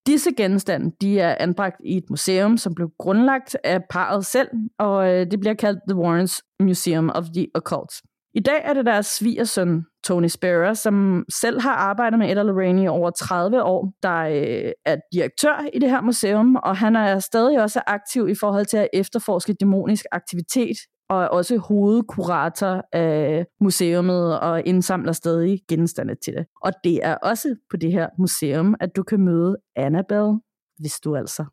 [0.06, 5.12] Disse genstande de er anbragt i et museum, som blev grundlagt af parret selv, og
[5.12, 7.92] øh, det bliver kaldt The Warrens Museum of the Occult.
[8.36, 12.44] I dag er det deres svigersøn, Tony Sparrow, som selv har arbejdet med Ed og
[12.44, 16.96] Lorraine i over 30 år, der øh, er direktør i det her museum, og han
[16.96, 20.76] er stadig også aktiv i forhold til at efterforske dæmonisk aktivitet,
[21.08, 26.46] og er også hovedkurator af museummet og indsamler stadig genstande til det.
[26.62, 30.40] Og det er også på det her museum, at du kan møde Annabelle,
[30.78, 31.44] hvis du altså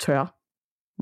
[0.00, 0.34] tør.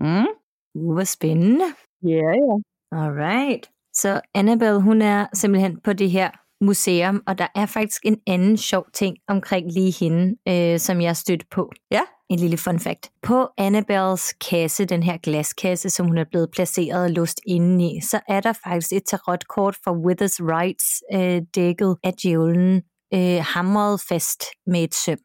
[0.00, 0.26] Mm?
[0.74, 1.64] Uh, hvor spændende.
[2.02, 2.58] Ja, yeah, ja.
[2.94, 3.04] Yeah.
[3.04, 3.77] Alright.
[4.00, 6.30] Så Annabelle, hun er simpelthen på det her
[6.64, 11.16] museum, og der er faktisk en anden sjov ting omkring lige hende, øh, som jeg
[11.16, 11.72] stødte på.
[11.90, 12.00] Ja.
[12.30, 13.10] En lille fun fact.
[13.22, 18.20] På Annabelles kasse, den her glaskasse, som hun er blevet placeret og låst indeni, så
[18.28, 22.82] er der faktisk et tarotkort for Withers Rights, øh, dækket af djævlen,
[23.14, 25.18] øh, hamret fast med et søm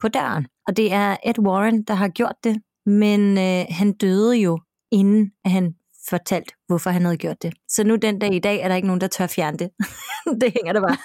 [0.00, 0.46] på døren.
[0.68, 2.56] Og det er Ed Warren, der har gjort det,
[2.86, 4.58] men øh, han døde jo,
[4.92, 5.74] inden han
[6.10, 7.54] fortalt, hvorfor han havde gjort det.
[7.68, 9.70] Så nu den dag i dag er der ikke nogen, der tør fjerne det.
[10.40, 10.96] det hænger der bare.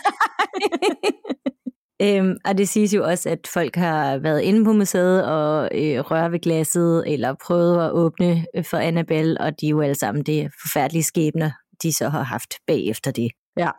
[2.18, 6.00] øhm, og det siges jo også, at folk har været inde på museet og øh,
[6.00, 9.96] røre ved glasset, eller prøvet at åbne øh, for Annabelle, og de er jo alle
[9.96, 11.52] sammen det forfærdelige skæbner,
[11.84, 13.32] de så har haft bagefter det.
[13.58, 13.72] Ja.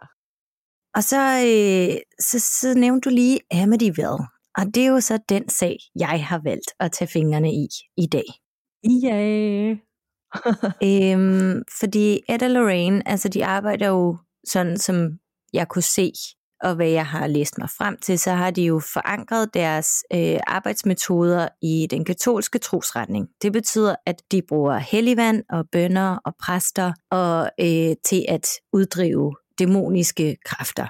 [0.94, 4.26] Og så, øh, så, så nævnte du lige Amityville,
[4.58, 8.06] og det er jo så den sag, jeg har valgt at tage fingrene i i
[8.06, 8.24] dag.
[9.02, 9.76] Ja.
[10.88, 15.18] øhm, fordi Ed og Lorraine, altså de arbejder jo sådan, som
[15.52, 16.12] jeg kunne se,
[16.60, 20.38] og hvad jeg har læst mig frem til, så har de jo forankret deres øh,
[20.46, 23.28] arbejdsmetoder i den katolske trosretning.
[23.42, 29.36] Det betyder, at de bruger helligvand og bønder og præster og øh, til at uddrive
[29.58, 30.86] dæmoniske kræfter.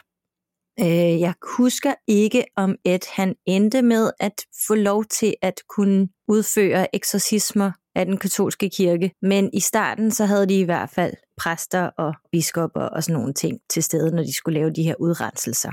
[0.81, 4.35] Øh, jeg husker ikke, om Ed han endte med at
[4.67, 10.25] få lov til at kunne udføre eksorcismer af den katolske kirke, men i starten så
[10.25, 14.23] havde de i hvert fald præster og biskopper og sådan nogle ting til stede, når
[14.23, 15.71] de skulle lave de her udrenselser.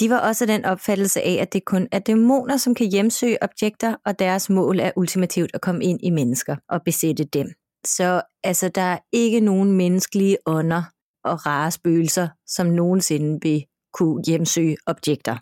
[0.00, 3.96] De var også den opfattelse af, at det kun er dæmoner, som kan hjemsøge objekter,
[4.06, 7.46] og deres mål er ultimativt at komme ind i mennesker og besætte dem.
[7.86, 10.82] Så altså, der er ikke nogen menneskelige ånder
[11.24, 15.36] og rare spøgelser, som nogensinde vil kunne hjemsøge objekter.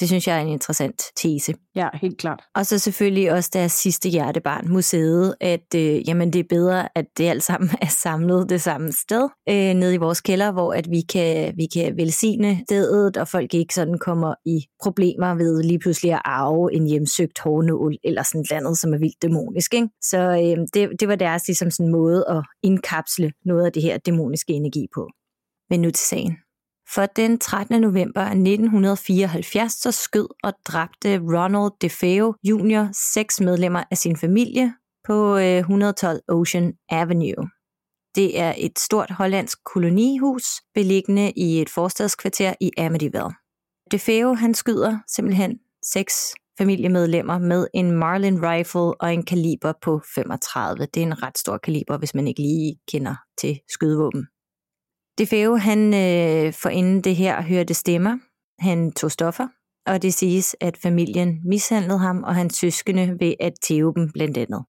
[0.00, 1.54] Det synes jeg er en interessant tese.
[1.76, 2.42] Ja, helt klart.
[2.54, 7.04] Og så selvfølgelig også deres sidste hjertebarn, museet, at øh, jamen, det er bedre, at
[7.18, 10.90] det alt sammen er samlet det samme sted, øh, nede i vores kælder, hvor at
[10.90, 15.78] vi kan, vi kan velsigne stedet, og folk ikke sådan kommer i problemer ved lige
[15.78, 19.74] pludselig at arve en hjemsøgt hårnål, eller sådan noget andet, som er vildt dæmonisk.
[19.74, 19.88] Ikke?
[20.02, 23.98] Så øh, det, det var deres ligesom sådan måde at indkapsle noget af det her
[23.98, 25.08] dæmoniske energi på.
[25.70, 26.36] Men nu til sagen.
[26.94, 27.80] For den 13.
[27.80, 32.88] november 1974 så skød og dræbte Ronald DeFeo Jr.
[33.14, 34.74] seks medlemmer af sin familie
[35.06, 37.48] på øh, 112 Ocean Avenue.
[38.14, 43.34] Det er et stort hollandsk kolonihus, beliggende i et forstadskvarter i Amityville.
[43.90, 46.14] DeFeo han skyder simpelthen seks
[46.58, 50.86] familiemedlemmer med en Marlin rifle og en kaliber på 35.
[50.94, 54.26] Det er en ret stor kaliber, hvis man ikke lige kender til skydevåben.
[55.20, 58.18] DeFeo, han øh, for inden det her hørte stemmer.
[58.58, 59.48] Han tog stoffer,
[59.86, 64.36] og det siges, at familien mishandlede ham og hans søskende ved at tæve dem blandt
[64.36, 64.64] andet.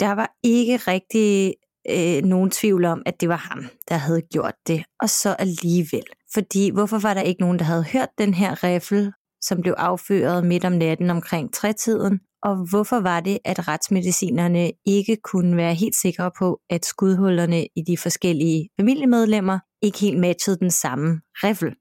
[0.00, 1.54] Der var ikke rigtig
[1.90, 6.04] øh, nogen tvivl om, at det var ham, der havde gjort det, og så alligevel.
[6.34, 9.12] Fordi hvorfor var der ikke nogen, der havde hørt den her riffel,
[9.42, 15.16] som blev affyret midt om natten omkring trætiden, og hvorfor var det, at retsmedicinerne ikke
[15.16, 20.70] kunne være helt sikre på, at skudhullerne i de forskellige familiemedlemmer ikke helt matchede den
[20.70, 21.74] samme riffel?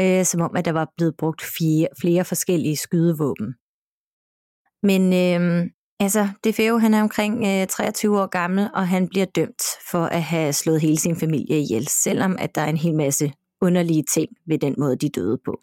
[0.00, 3.54] Øh, som om, at der var blevet brugt fire, flere forskellige skydevåben.
[4.82, 9.62] Men øh, altså, DeFeo han er omkring øh, 23 år gammel, og han bliver dømt
[9.90, 13.32] for at have slået hele sin familie ihjel, selvom at der er en hel masse
[13.60, 15.60] underlige ting ved den måde, de døde på.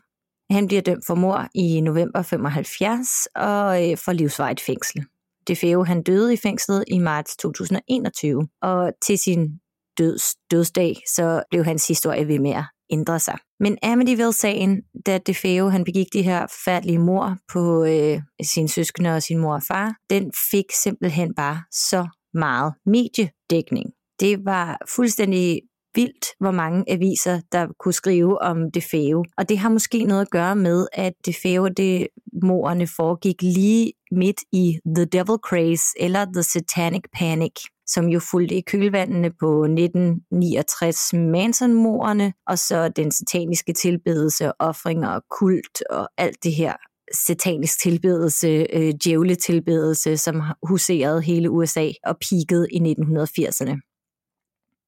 [0.52, 5.06] Han bliver dømt for mor i november 75 og øh, for livsvarigt fængsel.
[5.48, 9.50] DeFeo han døde i fængslet i marts 2021, og til sin
[9.98, 13.38] døds, dødsdag, så blev hans historie ved med at ændre sig.
[13.60, 19.24] Men Amityville-sagen, da DeFeo han begik de her forfærdelige mor på øh, sin søskende og
[19.24, 23.90] sin mor og far, den fik simpelthen bare så meget mediedækning.
[24.20, 25.62] Det var fuldstændig
[25.96, 29.26] vildt, hvor mange aviser, der kunne skrive om DeFeo.
[29.38, 32.08] Og det har måske noget at gøre med, at DeFeo, det
[32.44, 37.52] morerne foregik lige midt i The Devil Craze, eller The Satanic Panic,
[37.88, 45.22] som jo fulgte i kølvandene på 1969 Manson-morerne, og så den sataniske tilbedelse, offringer og
[45.40, 46.74] kult og alt det her
[47.14, 53.91] satanisk tilbedelse, øh, djævletilbedelse, som huserede hele USA og peakede i 1980'erne.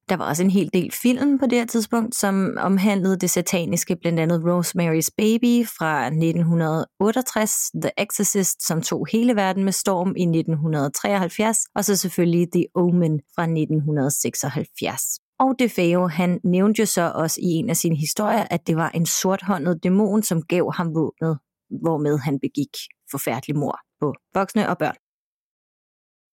[0.10, 3.96] Der var også en hel del film på det her tidspunkt, som omhandlede det sataniske,
[3.96, 10.24] blandt andet Rosemary's Baby fra 1968, The Exorcist, som tog hele verden med storm i
[10.24, 15.04] 1973, og så selvfølgelig The Omen fra 1976.
[15.39, 18.89] Og DeFeo, han nævnte jo så også i en af sine historier, at det var
[18.89, 21.38] en sorthåndet dæmon, som gav ham våbnet,
[21.82, 22.76] hvormed han begik
[23.12, 24.96] forfærdelig mor på voksne og børn.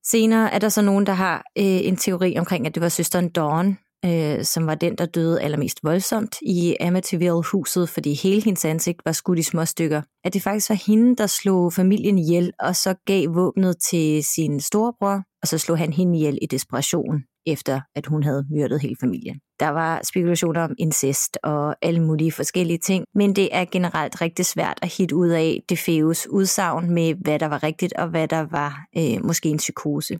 [0.06, 3.28] Senere er der så nogen, der har øh, en teori omkring, at det var søsteren
[3.28, 9.00] Dawn, øh, som var den, der døde allermest voldsomt i Amityville-huset, fordi hele hendes ansigt
[9.04, 10.02] var skudt i små stykker.
[10.24, 14.60] At det faktisk var hende, der slog familien ihjel, og så gav våbnet til sin
[14.60, 18.96] storebror, og så slog han hende ihjel i desperation efter at hun havde myrdet hele
[19.00, 19.40] familien.
[19.60, 24.46] Der var spekulationer om incest og alle mulige forskellige ting, men det er generelt rigtig
[24.46, 28.40] svært at hitte ud af DeFeos udsagn med, hvad der var rigtigt og hvad der
[28.40, 30.18] var øh, måske en psykose.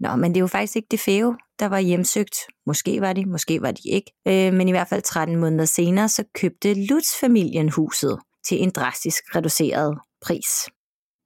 [0.00, 2.36] Nå, men det er jo faktisk ikke DeFeo, der var hjemsøgt.
[2.66, 4.12] Måske var de, måske var de ikke.
[4.28, 9.36] Øh, men i hvert fald 13 måneder senere, så købte Lutz-familien huset til en drastisk
[9.36, 10.46] reduceret pris.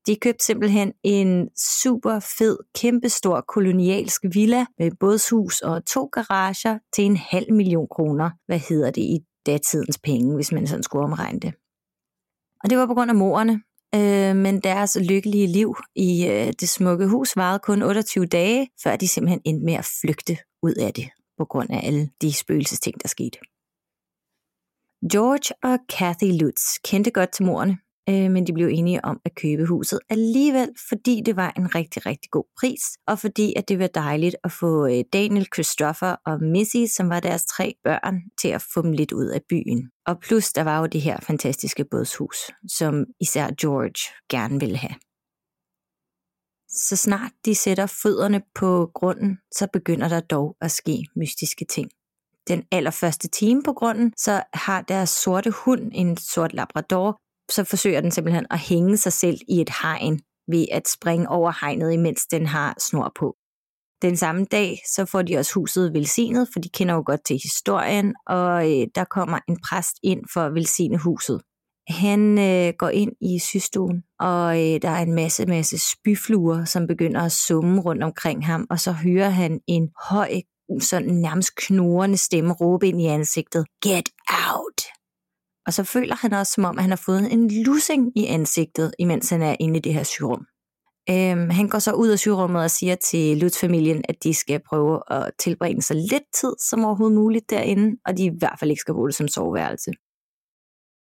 [0.08, 7.04] De købte simpelthen en super fed, kæmpestor kolonialsk villa med bådshus og to garager til
[7.04, 8.30] en halv million kroner.
[8.46, 11.54] Hvad hedder det i datidens penge, hvis man sådan skulle omregne det.
[12.64, 13.62] Og det var på grund af morerne,
[13.94, 18.96] øh, men deres lykkelige liv i øh, det smukke hus varede kun 28 dage, før
[18.96, 23.02] de simpelthen endte med at flygte ud af det, på grund af alle de spøgelsesting,
[23.02, 23.38] der skete.
[25.12, 29.34] George og Kathy Lutz kendte godt til morerne, øh, men de blev enige om at
[29.34, 33.78] købe huset alligevel, fordi det var en rigtig, rigtig god pris, og fordi at det
[33.78, 38.48] var dejligt at få øh, Daniel, Christopher og Missy, som var deres tre børn, til
[38.48, 39.90] at få dem lidt ud af byen.
[40.06, 42.36] Og plus, der var jo det her fantastiske bådshus,
[42.68, 44.94] som især George gerne ville have.
[46.70, 51.90] Så snart de sætter fødderne på grunden, så begynder der dog at ske mystiske ting
[52.48, 58.00] den allerførste time på grunden, så har deres sorte hund, en sort labrador, så forsøger
[58.00, 62.26] den simpelthen at hænge sig selv i et hegn ved at springe over hegnet, imens
[62.26, 63.36] den har snor på.
[64.02, 67.40] Den samme dag, så får de også huset velsignet, for de kender jo godt til
[67.42, 71.42] historien, og øh, der kommer en præst ind for at velsigne huset.
[71.88, 76.86] Han øh, går ind i systuen, og øh, der er en masse, masse spyfluer, som
[76.86, 80.30] begynder at summe rundt omkring ham, og så hører han en høj,
[80.80, 83.66] sådan nærmest knurrende stemme råbe ind i ansigtet.
[83.82, 84.97] Get out!
[85.68, 89.30] Og så føler han også, som om han har fået en lussing i ansigtet, imens
[89.30, 90.46] han er inde i det her syrum.
[91.10, 95.02] Øhm, han går så ud af syrummet og siger til Lutz-familien, at de skal prøve
[95.10, 98.80] at tilbringe så lidt tid som overhovedet muligt derinde, og de i hvert fald ikke
[98.80, 99.90] skal bruge det som soveværelse.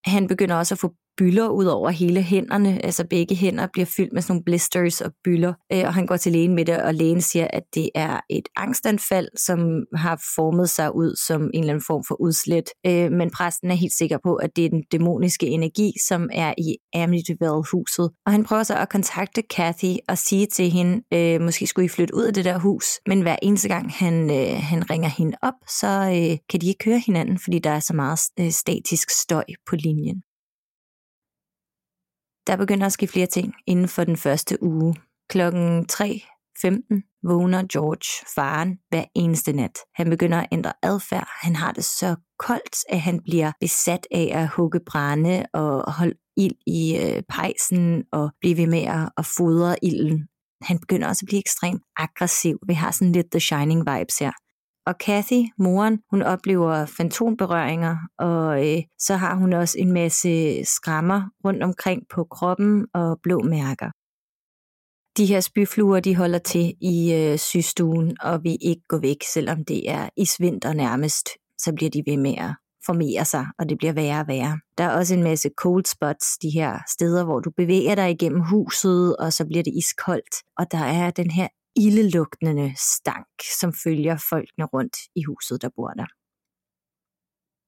[0.05, 4.13] Han begynder også at få byller ud over hele hænderne, altså begge hænder bliver fyldt
[4.13, 5.55] med sådan nogle blisters og byller.
[5.73, 8.49] Øh, og han går til lægen med det, og lægen siger, at det er et
[8.57, 13.31] angstanfald, som har formet sig ud som en eller anden form for udslet, øh, men
[13.31, 18.11] præsten er helt sikker på, at det er den dæmoniske energi, som er i Amityville-huset,
[18.27, 21.89] og han prøver så at kontakte Kathy og sige til hende, øh, måske skulle I
[21.89, 25.55] flytte ud af det der hus, men hver eneste gang han, han ringer hende op,
[25.69, 25.89] så
[26.51, 28.19] kan de ikke høre hinanden, fordi der er så meget
[28.55, 30.23] statisk støj på linjen.
[32.47, 34.95] Der begynder at ske flere ting inden for den første uge.
[35.29, 39.79] Klokken 3.15 vågner George, faren, hver eneste nat.
[39.95, 41.29] Han begynder at ændre adfærd.
[41.43, 46.15] Han har det så koldt, at han bliver besat af at hugge brænde og holde
[46.37, 50.29] ild i øh, pejsen og blive ved med at fodre ilden.
[50.63, 52.59] Han begynder også at blive ekstremt aggressiv.
[52.67, 54.33] Vi har sådan lidt The Shining vibes her.
[54.87, 61.23] Og Kathy, moren, hun oplever fantomberøringer, og øh, så har hun også en masse skrammer
[61.45, 63.91] rundt omkring på kroppen og blå mærker.
[65.17, 69.65] De her spyfluer, de holder til i øh, systuen og vil ikke gå væk, selvom
[69.65, 72.55] det er isvinter nærmest, så bliver de ved med at
[72.87, 74.61] formere sig, og det bliver værre og værre.
[74.79, 78.41] Der er også en masse cold spots, de her steder, hvor du bevæger dig igennem
[78.41, 80.35] huset, og så bliver det iskoldt.
[80.59, 83.27] Og der er den her ildelugtende stank,
[83.61, 86.07] som følger folkene rundt i huset, der bor der.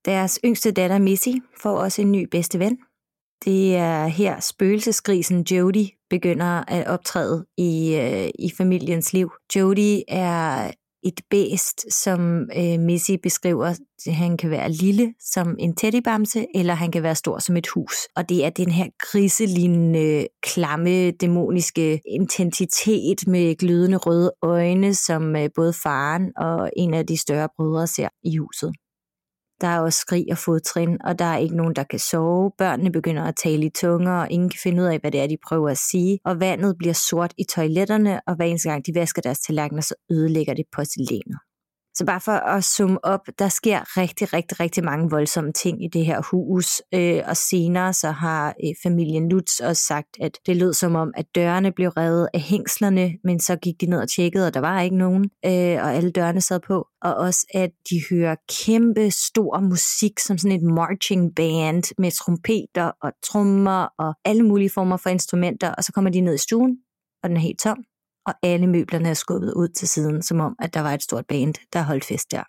[0.05, 2.79] Deres yngste datter Missy får også en ny bedste ven.
[3.45, 9.31] Det er her spøgelsesgrisen Jody begynder at optræde i, øh, i familiens liv.
[9.57, 10.71] Jody er
[11.05, 13.75] et bæst, som øh, Missy beskriver.
[14.07, 17.95] Han kan være lille som en teddybamse, eller han kan være stor som et hus.
[18.17, 25.49] Og det er den her griselignende, klamme, dæmoniske intensitet med glødende røde øjne, som øh,
[25.57, 28.73] både faren og en af de større brødre ser i huset.
[29.61, 32.51] Der er også skrig og fodtrin, og der er ikke nogen, der kan sove.
[32.59, 35.27] Børnene begynder at tale i tunger, og ingen kan finde ud af, hvad det er,
[35.27, 36.19] de prøver at sige.
[36.25, 39.95] Og vandet bliver sort i toiletterne, og hver eneste gang de vasker deres tallerkener, så
[40.11, 41.39] ødelægger det porcelænet.
[41.97, 45.89] Så bare for at summe op, der sker rigtig, rigtig, rigtig mange voldsomme ting i
[45.89, 46.83] det her hus.
[46.95, 51.13] Øh, og senere så har øh, familien Lutz også sagt, at det lød som om,
[51.17, 54.61] at dørene blev revet af hængslerne, men så gik de ned og tjekkede, og der
[54.61, 56.87] var ikke nogen, øh, og alle dørene sad på.
[57.03, 62.91] Og også, at de hører kæmpe stor musik, som sådan et marching band med trompeter
[63.03, 66.77] og trommer og alle mulige former for instrumenter, og så kommer de ned i stuen,
[67.23, 67.79] og den er helt tom
[68.27, 71.27] og alle møblerne er skubbet ud til siden, som om, at der var et stort
[71.27, 72.43] band, der holdt fest der.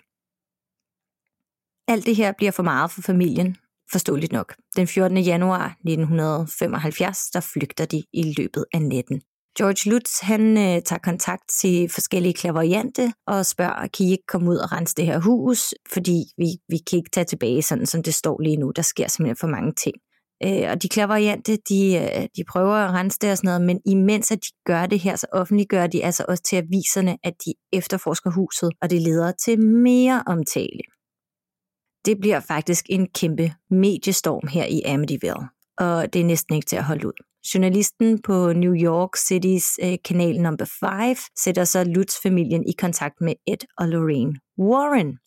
[1.87, 3.57] Alt det her bliver for meget for familien,
[3.91, 4.55] forståeligt nok.
[4.75, 5.17] Den 14.
[5.17, 9.21] januar 1975, der flygter de i løbet af natten.
[9.57, 14.49] George Lutz, han øh, tager kontakt til forskellige klaveriante og spørger, kan I ikke komme
[14.49, 18.03] ud og rense det her hus, fordi vi, vi kan ikke tage tilbage, sådan som
[18.03, 18.71] det står lige nu.
[18.71, 19.95] Der sker simpelthen for mange ting.
[20.43, 23.81] Øh, og de klaveriante, de, øh, de prøver at rense det og sådan noget, men
[23.85, 27.53] imens at de gør det her, så offentliggør de altså også til aviserne, at de
[27.73, 30.83] efterforsker huset, og det leder til mere omtale.
[32.05, 36.75] Det bliver faktisk en kæmpe mediestorm her i Amityville, og det er næsten ikke til
[36.75, 37.13] at holde ud.
[37.53, 43.33] Journalisten på New York Citys øh, kanal number 5 sætter så Lutz-familien i kontakt med
[43.47, 45.17] Ed og Lorraine Warren.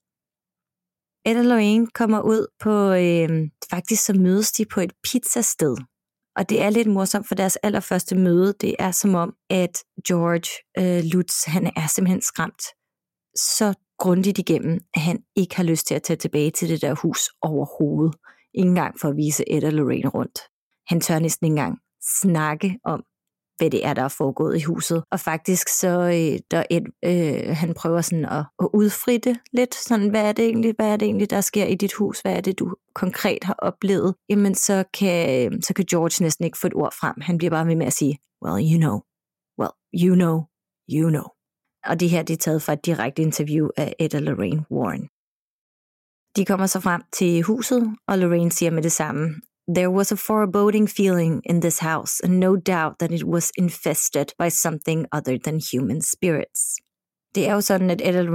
[1.27, 5.77] Ed og Lorraine kommer ud på, øh, faktisk så mødes de på et pizzasted.
[6.37, 8.55] Og det er lidt morsomt for deres allerførste møde.
[8.61, 12.63] Det er som om, at George øh, Lutz, han er simpelthen skræmt
[13.37, 16.95] så grundigt igennem, at han ikke har lyst til at tage tilbage til det der
[16.95, 18.15] hus overhovedet.
[18.55, 20.39] Ingen gang for at vise Ed og Lorraine rundt.
[20.87, 21.79] Han tør næsten ikke engang
[22.21, 23.03] snakke om,
[23.59, 25.05] hvad det er, der er foregået i huset.
[25.11, 30.11] Og faktisk så, øh, der et, øh, han prøver sådan at, at udfritte lidt, sådan,
[30.11, 32.21] hvad er, det egentlig, hvad er det egentlig, der sker i dit hus?
[32.21, 34.15] Hvad er det, du konkret har oplevet?
[34.29, 37.15] Jamen, så kan, øh, så kan George næsten ikke få et ord frem.
[37.21, 39.01] Han bliver bare ved med at sige, well, you know,
[39.61, 40.37] well, you know,
[40.93, 41.25] you know.
[41.87, 45.09] Og det her det er taget fra et direkte interview af Ed og Lorraine Warren.
[46.37, 49.35] De kommer så frem til huset, og Lorraine siger med det samme,
[49.75, 54.27] There was a foreboding feeling in this house, and no doubt that it was infested
[54.39, 56.81] by something other than human spirits.
[57.35, 58.29] Det er jo sådan, at Ed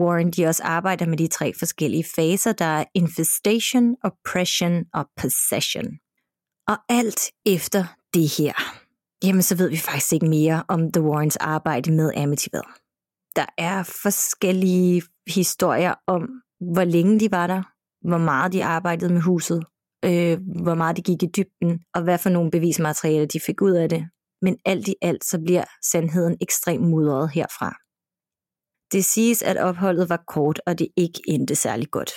[0.00, 5.86] Warren de også arbejder med de tre forskellige faser, der er infestation, oppression og possession.
[6.68, 7.84] Og alt efter
[8.14, 8.52] det her,
[9.24, 12.72] jamen så ved vi faktisk ikke mere om The Warrens arbejde med Amityville.
[13.36, 16.28] Der er forskellige historier om,
[16.72, 17.62] hvor længe de var der,
[18.08, 19.64] hvor meget de arbejdede med huset,
[20.04, 23.72] øh, hvor meget de gik i dybden, og hvad for nogle bevismaterialer de fik ud
[23.72, 24.08] af det.
[24.42, 27.74] Men alt i alt, så bliver sandheden ekstremt mudret herfra.
[28.92, 32.10] Det siges, at opholdet var kort, og det ikke endte særlig godt.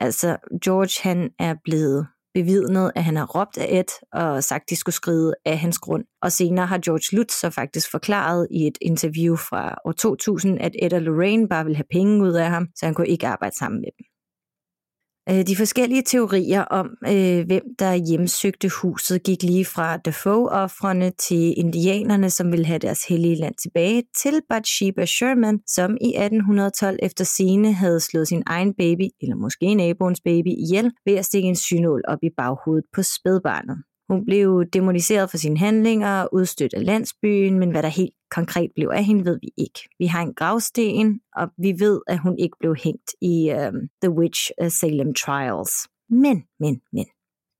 [0.00, 4.70] Altså, George han er blevet bevidnet, at han har råbt af et og sagt, at
[4.70, 6.04] de skulle skride af hans grund.
[6.22, 10.72] Og senere har George Lutz så faktisk forklaret i et interview fra år 2000, at
[10.82, 13.56] Ed og Lorraine bare ville have penge ud af ham, så han kunne ikke arbejde
[13.56, 14.17] sammen med dem.
[15.30, 21.54] Øh, de forskellige teorier om, øh, hvem der hjemsøgte huset, gik lige fra Defoe-offrene til
[21.58, 27.24] indianerne, som ville have deres hellige land tilbage, til Bathsheba Sherman, som i 1812 efter
[27.24, 31.56] scene havde slået sin egen baby, eller måske naboens baby, ihjel ved at stikke en
[31.56, 33.78] synål op i baghovedet på spædbarnet.
[34.08, 38.70] Hun blev demoniseret for sine handlinger og udstødt af landsbyen, men hvad der helt konkret
[38.74, 39.88] blev af hende, ved vi ikke.
[39.98, 44.10] Vi har en gravsten, og vi ved, at hun ikke blev hængt i um, The
[44.10, 45.72] Witch øh, Salem Trials.
[46.08, 47.06] Men, men, men.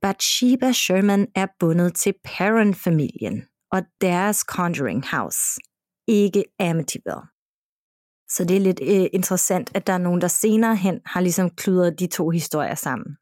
[0.02, 3.42] Bathsheba Sherman er bundet til Perron-familien
[3.72, 5.60] og deres Conjuring House,
[6.08, 7.22] ikke Amityville.
[8.30, 11.50] Så det er lidt uh, interessant, at der er nogen, der senere hen har ligesom
[11.50, 13.16] kludret de to historier sammen.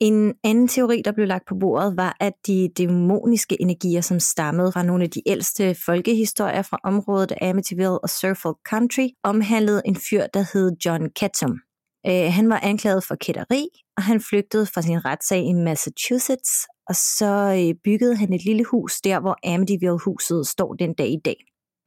[0.00, 4.72] En anden teori, der blev lagt på bordet, var, at de dæmoniske energier, som stammede
[4.72, 10.26] fra nogle af de ældste folkehistorier fra området Amityville og Suffolk Country, omhandlede en fyr,
[10.34, 11.60] der hed John Ketchum.
[12.06, 16.94] Øh, han var anklaget for kætteri, og han flygtede fra sin retssag i Massachusetts, og
[16.94, 21.36] så øh, byggede han et lille hus der, hvor Amityville-huset står den dag i dag.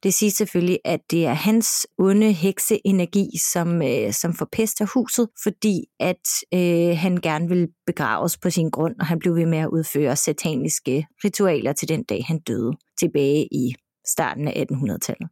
[0.02, 5.84] Det siger selvfølgelig, at det er hans onde hekseenergi, som, øh, som forpester huset, fordi
[6.00, 9.68] at øh, han gerne vil begraves på sin grund, og han blev ved med at
[9.68, 13.74] udføre sataniske ritualer til den dag, han døde, tilbage i
[14.06, 15.28] starten af 1800-tallet.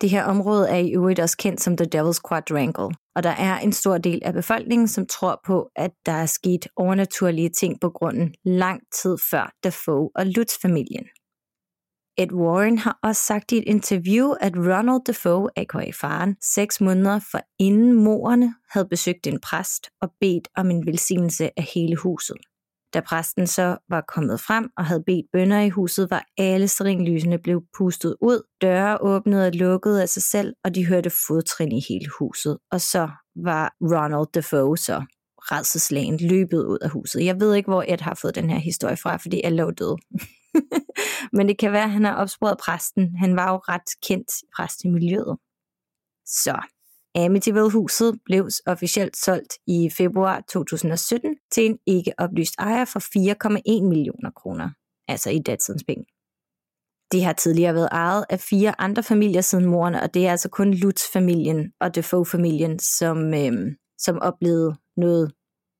[0.00, 3.58] Det her område er i øvrigt også kendt som The Devil's Quadrangle, og der er
[3.58, 7.90] en stor del af befolkningen, som tror på, at der er sket overnaturlige ting på
[7.90, 11.04] grunden lang tid før Dafoe og Lutz-familien.
[12.18, 15.90] Ed Warren har også sagt i et interview, at Ronald Defoe, a.k.a.
[15.90, 21.50] faren, seks måneder for inden morerne havde besøgt en præst og bedt om en velsignelse
[21.56, 22.36] af hele huset.
[22.94, 27.38] Da præsten så var kommet frem og havde bedt bønder i huset, var alle stringlysene
[27.38, 31.82] blevet pustet ud, døre åbnede og lukkede af sig selv, og de hørte fodtrin i
[31.88, 32.58] hele huset.
[32.70, 35.02] Og så var Ronald Defoe så
[35.38, 37.24] redselslagen løbet ud af huset.
[37.24, 39.96] Jeg ved ikke, hvor Ed har fået den her historie fra, fordi alle lå døde.
[41.36, 43.16] Men det kan være, at han har opsporet præsten.
[43.16, 45.38] Han var jo ret kendt i præstemiljøet.
[46.26, 46.60] Så
[47.14, 54.30] Amityville-huset blev officielt solgt i februar 2017 til en ikke oplyst ejer for 4,1 millioner
[54.36, 54.70] kroner,
[55.08, 56.04] altså i datidens penge.
[57.12, 60.48] Det har tidligere været ejet af fire andre familier siden moren, og det er altså
[60.48, 65.32] kun Lutz-familien og Defoe-familien, som, øhm, som oplevede noget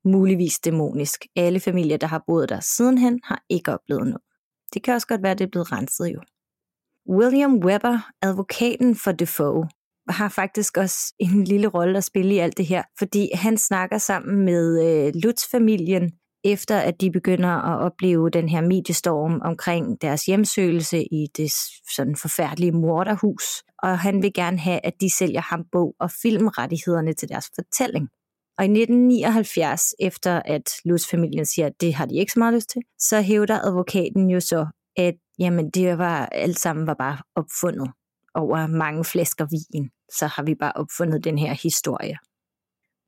[0.05, 1.27] muligvis dæmonisk.
[1.37, 4.28] Alle familier, der har boet der sidenhen, har ikke oplevet noget.
[4.75, 6.21] Det kan også godt være, at det er blevet renset jo.
[7.11, 9.69] William Webber, advokaten for Defoe,
[10.09, 13.99] har faktisk også en lille rolle at spille i alt det her, fordi han snakker
[13.99, 16.11] sammen med øh, Lutz-familien,
[16.45, 21.53] efter at de begynder at opleve den her mediestorm omkring deres hjemsøgelse i det
[21.97, 23.45] sådan forfærdelige morderhus,
[23.83, 28.09] og han vil gerne have, at de sælger ham bog og filmrettighederne til deres fortælling.
[28.59, 32.69] Og i 1979, efter at Lutz-familien siger, at det har de ikke så meget lyst
[32.69, 37.91] til, så hævder advokaten jo så, at jamen, det var alt sammen var bare opfundet
[38.35, 39.91] over mange flasker vin.
[40.13, 42.19] Så har vi bare opfundet den her historie.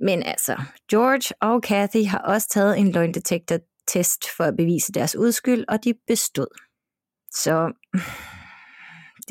[0.01, 0.57] Men altså,
[0.91, 5.95] George og Kathy har også taget en løgndetektor-test for at bevise deres udskyld, og de
[6.07, 6.61] bestod.
[7.33, 7.73] Så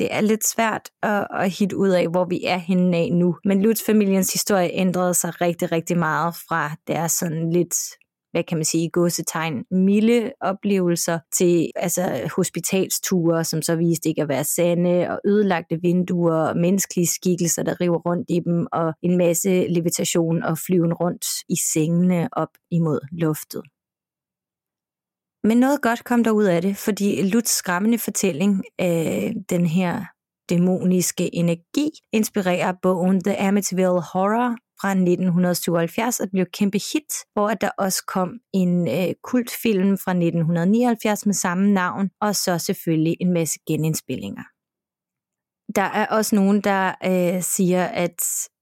[0.00, 3.36] det er lidt svært at, at hitte ud af, hvor vi er henne af nu.
[3.44, 7.74] Men Lutz-familiens historie ændrede sig rigtig, rigtig meget fra deres sådan lidt
[8.32, 14.28] hvad kan man sige, gåsetegn, milde oplevelser til altså, hospitalsture, som så viste ikke at
[14.28, 19.18] være sande, og ødelagte vinduer, og menneskelige skikkelser, der river rundt i dem, og en
[19.18, 23.62] masse levitation og flyven rundt i sengene op imod luftet.
[25.44, 30.04] Men noget godt kom der ud af det, fordi Luts skræmmende fortælling af den her
[30.50, 37.70] dæmoniske energi inspirerer bogen The Amityville Horror fra 1977 og blev kæmpe hit, hvor der
[37.78, 43.58] også kom en øh, kultfilm fra 1979 med samme navn, og så selvfølgelig en masse
[43.66, 44.42] genindspillinger.
[45.74, 48.20] Der er også nogen, der øh, siger, at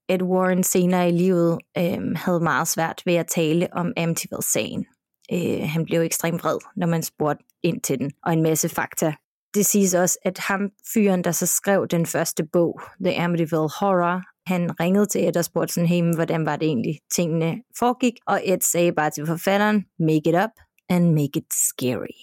[0.09, 4.85] Ed Warren senere i livet øh, havde meget svært ved at tale om Amityville-sagen.
[5.33, 9.13] Øh, han blev ekstremt vred, når man spurgte ind til den, og en masse fakta.
[9.53, 14.21] Det siges også, at ham fyren, der så skrev den første bog, The Amityville Horror,
[14.49, 18.13] han ringede til Ed og spurgte sådan, hey, hvordan var det egentlig, tingene foregik?
[18.27, 20.49] Og Ed sagde bare til forfatteren, make it up
[20.89, 22.17] and make it scary.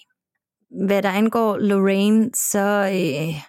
[0.87, 3.41] Hvad der angår Lorraine, så øh,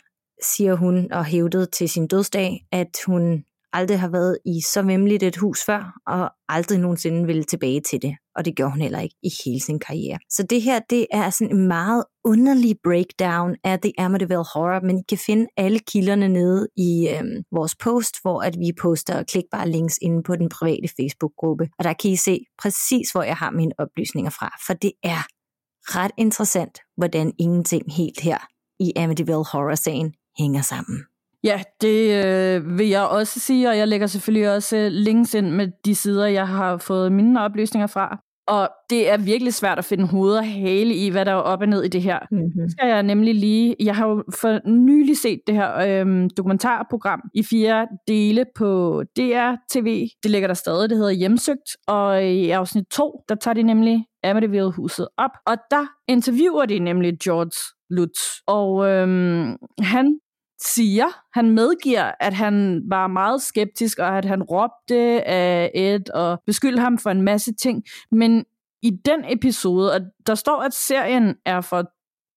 [0.42, 5.22] siger hun og hævdede til sin dødsdag, at hun aldrig har været i så vemmeligt
[5.22, 8.16] et hus før, og aldrig nogensinde ville tilbage til det.
[8.36, 10.18] Og det gjorde hun heller ikke i hele sin karriere.
[10.30, 14.98] Så det her, det er sådan en meget underlig breakdown af The Amityville Horror, men
[14.98, 19.70] I kan finde alle kilderne nede i øhm, vores post, hvor at vi poster klikbare
[19.70, 21.68] links inde på den private Facebook-gruppe.
[21.78, 25.22] Og der kan I se præcis, hvor jeg har mine oplysninger fra, for det er
[25.96, 28.38] ret interessant, hvordan ingenting helt her
[28.80, 30.98] i Amityville Horror-sagen hænger sammen.
[31.44, 35.50] Ja, det øh, vil jeg også sige, og jeg lægger selvfølgelig også øh, links ind
[35.50, 38.18] med de sider, jeg har fået mine oplysninger fra.
[38.48, 41.60] Og det er virkelig svært at finde hoved og hale i, hvad der er op
[41.60, 42.18] og ned i det her.
[42.30, 42.68] Mm-hmm.
[42.68, 43.76] skal jeg nemlig lige...
[43.80, 50.08] Jeg har jo for nylig set det her øhm, dokumentarprogram i fire dele på DR-TV.
[50.22, 51.76] Det ligger der stadig, det hedder Hjemsøgt.
[51.86, 55.30] Og i afsnit 2, der tager de nemlig Amityville-huset op.
[55.46, 58.20] Og der interviewer de nemlig George Lutz.
[58.46, 60.18] Og øhm, han
[60.60, 61.06] siger,
[61.38, 66.80] han medgiver, at han var meget skeptisk, og at han råbte af Ed og beskyldte
[66.80, 67.82] ham for en masse ting.
[68.10, 68.44] Men
[68.82, 71.84] i den episode, og der står, at serien er fra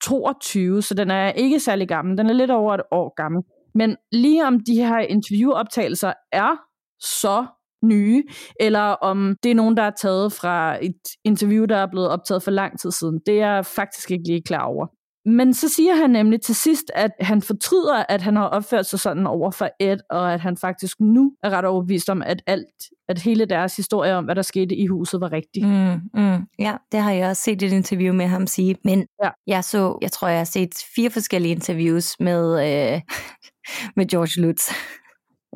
[0.04, 2.18] 22, så den er ikke særlig gammel.
[2.18, 3.44] Den er lidt over et år gammel.
[3.76, 6.56] Men lige om de her interviewoptagelser er
[7.00, 7.46] så
[7.84, 8.24] nye,
[8.60, 12.44] eller om det er nogen, der er taget fra et interview, der er blevet optaget
[12.44, 13.20] for lang tid siden.
[13.26, 14.88] Det er jeg faktisk ikke lige klar over.
[15.26, 19.00] Men så siger han nemlig til sidst, at han fortryder, at han har opført sig
[19.00, 22.90] sådan over for Ed, og at han faktisk nu er ret overbevist om, at alt,
[23.10, 25.68] at hele deres historie om, hvad der skete i huset, var rigtigt.
[25.68, 28.76] Mm, mm, ja, det har jeg også set et interview med ham sige.
[28.84, 29.30] Men ja.
[29.48, 33.02] jeg så, jeg tror, jeg har set fire forskellige interviews med, øh,
[33.98, 34.72] med George Lutz.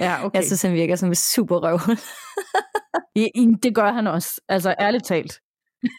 [0.01, 0.38] Ja, okay.
[0.38, 1.80] Jeg synes, han virker som en super røv.
[3.63, 5.39] det gør han også, altså ærligt talt.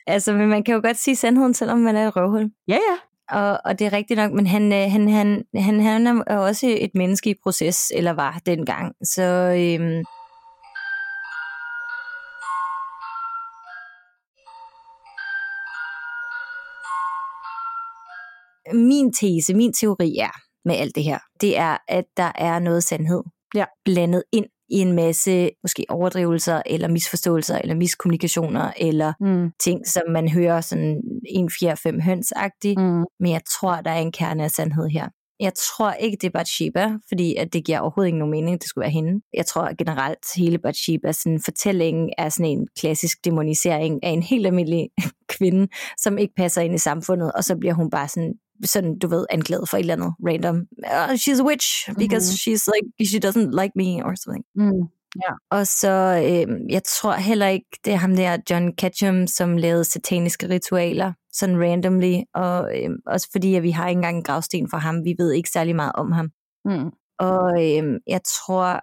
[0.06, 2.50] altså, men man kan jo godt sige sandheden, selvom man er et røvhul.
[2.68, 2.96] Ja, ja,
[3.30, 6.76] og, og det er rigtigt nok, men han, øh, han, han, han, han er også
[6.80, 8.94] et menneske i proces, eller var dengang.
[9.02, 9.22] Så
[9.58, 10.04] øhm,
[18.74, 22.84] min tese, min teori er med alt det her, det er, at der er noget
[22.84, 23.22] sandhed
[23.54, 23.64] ja.
[23.84, 29.50] blandet ind i en masse måske overdrivelser, eller misforståelser, eller miskommunikationer, eller mm.
[29.60, 32.80] ting, som man hører sådan en 4-5 høns-agtigt.
[32.80, 33.04] Mm.
[33.20, 35.08] Men jeg tror, der er en kerne af sandhed her.
[35.40, 38.60] Jeg tror ikke, det er Bathsheba, fordi at det giver overhovedet ikke nogen mening, at
[38.60, 39.20] det skulle være hende.
[39.34, 44.46] Jeg tror generelt, hele Bathsheba sådan fortælling er sådan en klassisk demonisering af en helt
[44.46, 44.88] almindelig
[45.38, 48.34] kvinde, som ikke passer ind i samfundet, og så bliver hun bare sådan
[48.64, 50.56] sådan, du ved, anklaget for et eller andet random.
[50.78, 52.42] Uh, she's a witch, because mm-hmm.
[52.44, 54.44] she's like, she doesn't like me, or something.
[54.54, 54.82] Mm.
[55.24, 55.32] Ja.
[55.50, 55.92] Og så,
[56.24, 61.12] øh, jeg tror heller ikke, det er ham der, John Ketchum, som lavede sataniske ritualer,
[61.32, 65.04] sådan randomly, og øh, også fordi, at vi har ikke engang en gravsten for ham,
[65.04, 66.30] vi ved ikke særlig meget om ham.
[66.64, 66.90] Mm.
[67.18, 68.80] Og øh, jeg tror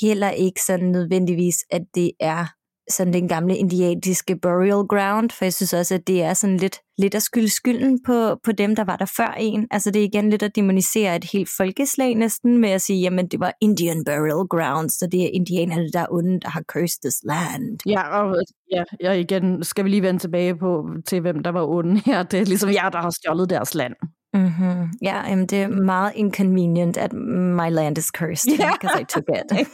[0.00, 2.46] heller ikke sådan nødvendigvis, at det er
[2.90, 6.80] sådan den gamle indianske burial ground, for jeg synes også, at det er sådan lidt,
[6.98, 9.66] lidt at skylde skylden på, på dem, der var der før en.
[9.70, 13.28] Altså det er igen lidt at demonisere et helt folkeslag næsten, med at sige, jamen
[13.28, 17.00] det var Indian burial ground, så det er indianerne, der er onde, der har cursed
[17.02, 17.78] this land.
[17.86, 18.36] Ja, og
[18.72, 22.22] ja, ja, igen skal vi lige vende tilbage på, til hvem der var onde her.
[22.22, 23.94] Det er ligesom jer, der har stjålet deres land.
[24.34, 24.88] Mm-hmm.
[25.02, 28.72] Ja, jamen, det er meget inconvenient, at my land is cursed, yeah.
[28.72, 29.52] because I took it.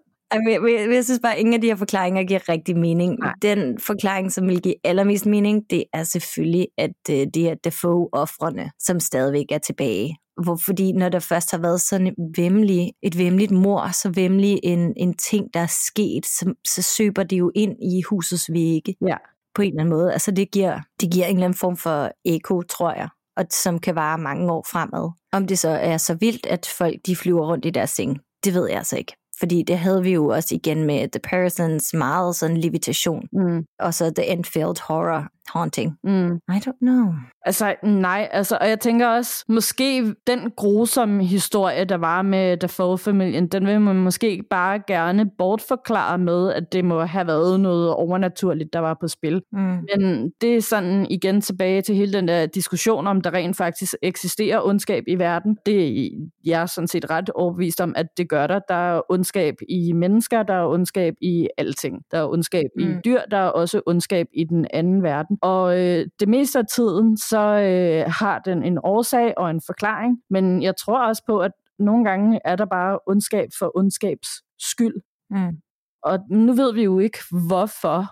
[0.32, 3.18] Jeg, jeg, jeg synes bare, at ingen af de her forklaringer giver rigtig mening.
[3.18, 3.32] Nej.
[3.42, 8.70] Den forklaring, som vil give allermest mening, det er selvfølgelig, at uh, det er Defoe-offrene,
[8.78, 10.16] som stadigvæk er tilbage.
[10.42, 14.92] Hvor, fordi når der først har været sådan vemmelig, et vemmeligt mor, så vemmelig en,
[14.96, 18.94] en ting, der er sket, så, så søber det jo ind i husets vægge.
[19.06, 19.16] Ja.
[19.54, 20.12] På en eller anden måde.
[20.12, 23.78] Altså det giver, det giver en eller anden form for eko, tror jeg og som
[23.78, 25.10] kan vare mange år fremad.
[25.32, 28.54] Om det så er så vildt, at folk de flyver rundt i deres seng, det
[28.54, 29.12] ved jeg altså ikke.
[29.40, 33.22] Fordi det havde vi jo også igen med The Parsons meget sådan levitation.
[33.32, 33.64] Mm.
[33.78, 35.96] Og så The Enfield Horror Haunting.
[36.04, 36.34] Mm.
[36.34, 37.06] I don't know.
[37.44, 43.48] Altså, nej, altså, og jeg tænker også, måske den grusomme historie, der var med Dafoe-familien,
[43.48, 48.72] den vil man måske bare gerne bortforklare med, at det må have været noget overnaturligt,
[48.72, 49.42] der var på spil.
[49.52, 49.58] Mm.
[49.58, 53.94] Men det er sådan igen tilbage til hele den der diskussion om, der rent faktisk
[54.02, 55.56] eksisterer ondskab i verden.
[55.66, 56.10] Det er
[56.44, 58.60] jeg er sådan set ret overbevist om, at det gør der.
[58.68, 62.02] Der er ondskab i mennesker, der er ondskab i alting.
[62.10, 62.82] Der er ondskab mm.
[62.82, 65.38] i dyr, der er også ondskab i den anden verden.
[65.42, 70.18] Og øh, det meste af tiden, så øh, har den en årsag og en forklaring,
[70.30, 74.28] men jeg tror også på, at nogle gange er der bare ondskab for ondskabs
[74.70, 74.94] skyld.
[75.30, 75.56] Mm.
[76.02, 77.18] Og nu ved vi jo ikke,
[77.48, 78.04] hvorfor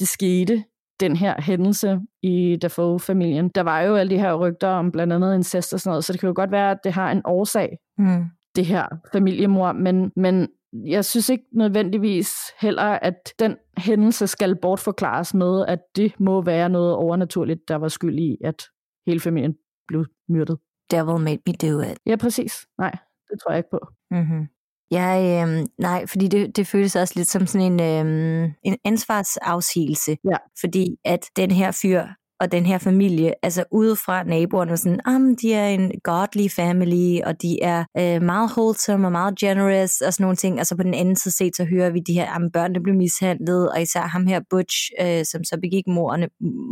[0.00, 0.64] det skete,
[1.00, 3.48] den her hændelse i Dafoe-familien.
[3.48, 6.12] Der var jo alle de her rygter om blandt andet incest og sådan noget, så
[6.12, 8.24] det kan jo godt være, at det har en årsag, Mm.
[8.56, 10.48] det her familiemor, men, men
[10.84, 16.68] jeg synes ikke nødvendigvis heller, at den hændelse skal bortforklares med, at det må være
[16.68, 18.62] noget overnaturligt, der var skyld i, at
[19.06, 19.54] hele familien
[19.88, 20.58] blev myrdet.
[20.90, 21.98] Devil made me do it.
[22.06, 22.66] Ja, præcis.
[22.78, 22.96] Nej,
[23.30, 23.80] det tror jeg ikke på.
[24.10, 24.46] Mm-hmm.
[24.90, 30.16] Jeg, øhm, nej, fordi det, det føles også lidt som sådan en, øhm, en ansvarsafsigelse.
[30.24, 30.36] Ja.
[30.60, 32.02] Fordi at den her fyr
[32.40, 37.20] og den her familie, altså udefra naboerne, var sådan, om de er en godly family,
[37.24, 40.58] og de er øh, meget wholesome og meget generous, og sådan nogle ting.
[40.58, 43.70] Altså på den anden side set, så hører vi de her, at børnene blev mishandlet,
[43.70, 46.28] og især ham her Butch, øh, som så begik morerne,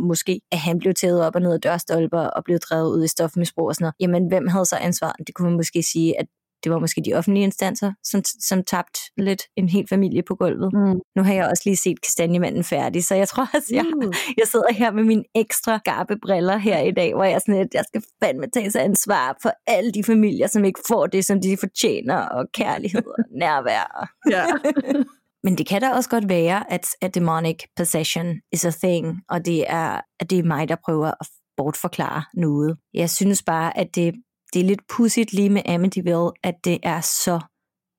[0.07, 3.07] måske, at han blev taget op og ned af dørstolper og blev drevet ud i
[3.07, 3.95] stofmisbrug og sådan noget.
[3.99, 5.27] Jamen, hvem havde så ansvaret?
[5.27, 6.25] Det kunne man måske sige, at
[6.65, 10.73] det var måske de offentlige instanser, som, som tabte lidt en hel familie på gulvet.
[10.73, 10.99] Mm.
[11.15, 14.13] Nu har jeg også lige set Kastanjemanden færdig, så jeg tror også, jeg, Uh.
[14.37, 17.73] jeg sidder her med mine ekstra skarpe briller her i dag, hvor jeg sådan lidt,
[17.73, 21.41] jeg skal fandme tage sig ansvar for alle de familier, som ikke får det, som
[21.41, 24.09] de fortjener, og kærlighed og nærvær.
[24.31, 24.45] Ja.
[25.43, 29.45] Men det kan da også godt være, at, at demonic possession is a thing, og
[29.45, 32.77] det er, at det er mig, der prøver at bortforklare noget.
[32.93, 34.13] Jeg synes bare, at det,
[34.55, 37.39] det er lidt pudsigt lige med Amityville, at det er så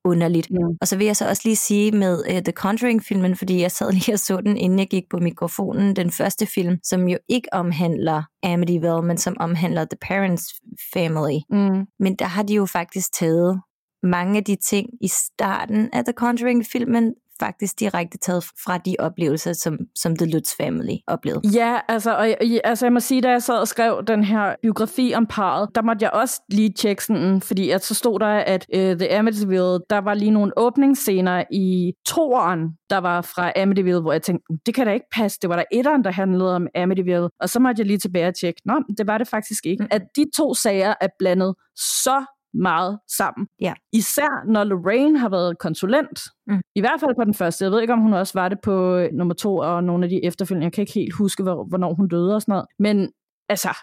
[0.04, 0.50] underligt.
[0.50, 0.76] Mm.
[0.80, 3.92] Og så vil jeg så også lige sige med uh, The Conjuring-filmen, fordi jeg sad
[3.92, 7.48] lige og så den, inden jeg gik på mikrofonen, den første film, som jo ikke
[7.52, 10.44] omhandler Amityville, men som omhandler The Parents
[10.92, 11.38] Family.
[11.50, 11.86] Mm.
[11.98, 13.60] Men der har de jo faktisk taget
[14.02, 19.52] mange af de ting i starten af The Conjuring-filmen, faktisk direkte taget fra de oplevelser,
[19.52, 21.48] som, som The Lutz Family oplevede.
[21.54, 24.54] Ja, altså, og, jeg- altså jeg må sige, da jeg sad og skrev den her
[24.62, 28.26] biografi om parret, der måtte jeg også lige tjekke sådan, fordi at så stod der,
[28.26, 32.60] at uh, The Amityville, der var lige nogle åbningsscener i toeren,
[32.90, 35.64] der var fra Amityville, hvor jeg tænkte, det kan da ikke passe, det var der
[35.72, 39.06] etteren, der handlede om Amityville, og så måtte jeg lige tilbage og tjekke, nå, det
[39.06, 39.82] var det faktisk ikke.
[39.82, 39.88] Mm.
[39.90, 42.24] At de to sager er blandet så
[42.54, 43.46] meget sammen.
[43.60, 43.74] Ja.
[43.92, 46.20] Især når Lorraine har været konsulent.
[46.46, 46.60] Mm.
[46.74, 47.64] I hvert fald på den første.
[47.64, 50.10] Jeg ved ikke, om hun også var det på øh, nummer to og nogle af
[50.10, 50.64] de efterfølgende.
[50.64, 52.66] Jeg kan ikke helt huske, hvor, hvornår hun døde og sådan noget.
[52.78, 53.12] Men
[53.48, 53.76] altså,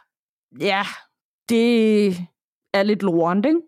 [0.59, 0.83] ja,
[1.49, 2.07] det
[2.73, 3.59] er lidt lorent, ikke?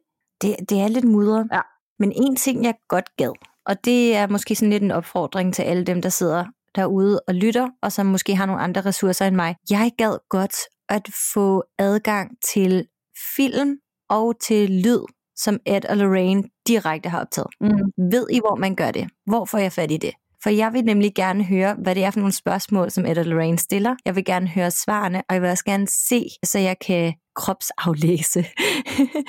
[0.41, 1.48] Det, det er lidt mudret.
[1.54, 1.62] Ja.
[2.00, 3.34] Men en ting, jeg godt gad,
[3.66, 7.36] og det er måske sådan lidt en opfordring til alle dem, der sidder derude og
[7.36, 9.56] lytter, og som måske har nogle andre ressourcer end mig.
[9.70, 10.56] Jeg gad godt
[10.89, 12.88] at få adgang til
[13.36, 13.78] film
[14.10, 17.47] og til lyd, som Ed og Lorraine direkte har optaget.
[17.62, 17.70] Mm.
[18.12, 19.08] Ved I, hvor man gør det?
[19.26, 20.12] Hvor får jeg fat i det?
[20.43, 23.26] For jeg vil nemlig gerne høre, hvad det er for nogle spørgsmål, som Ed og
[23.26, 23.95] Lorraine stiller.
[24.06, 28.45] Jeg vil gerne høre svarene, og jeg vil også gerne se, så jeg kan kropsaflæse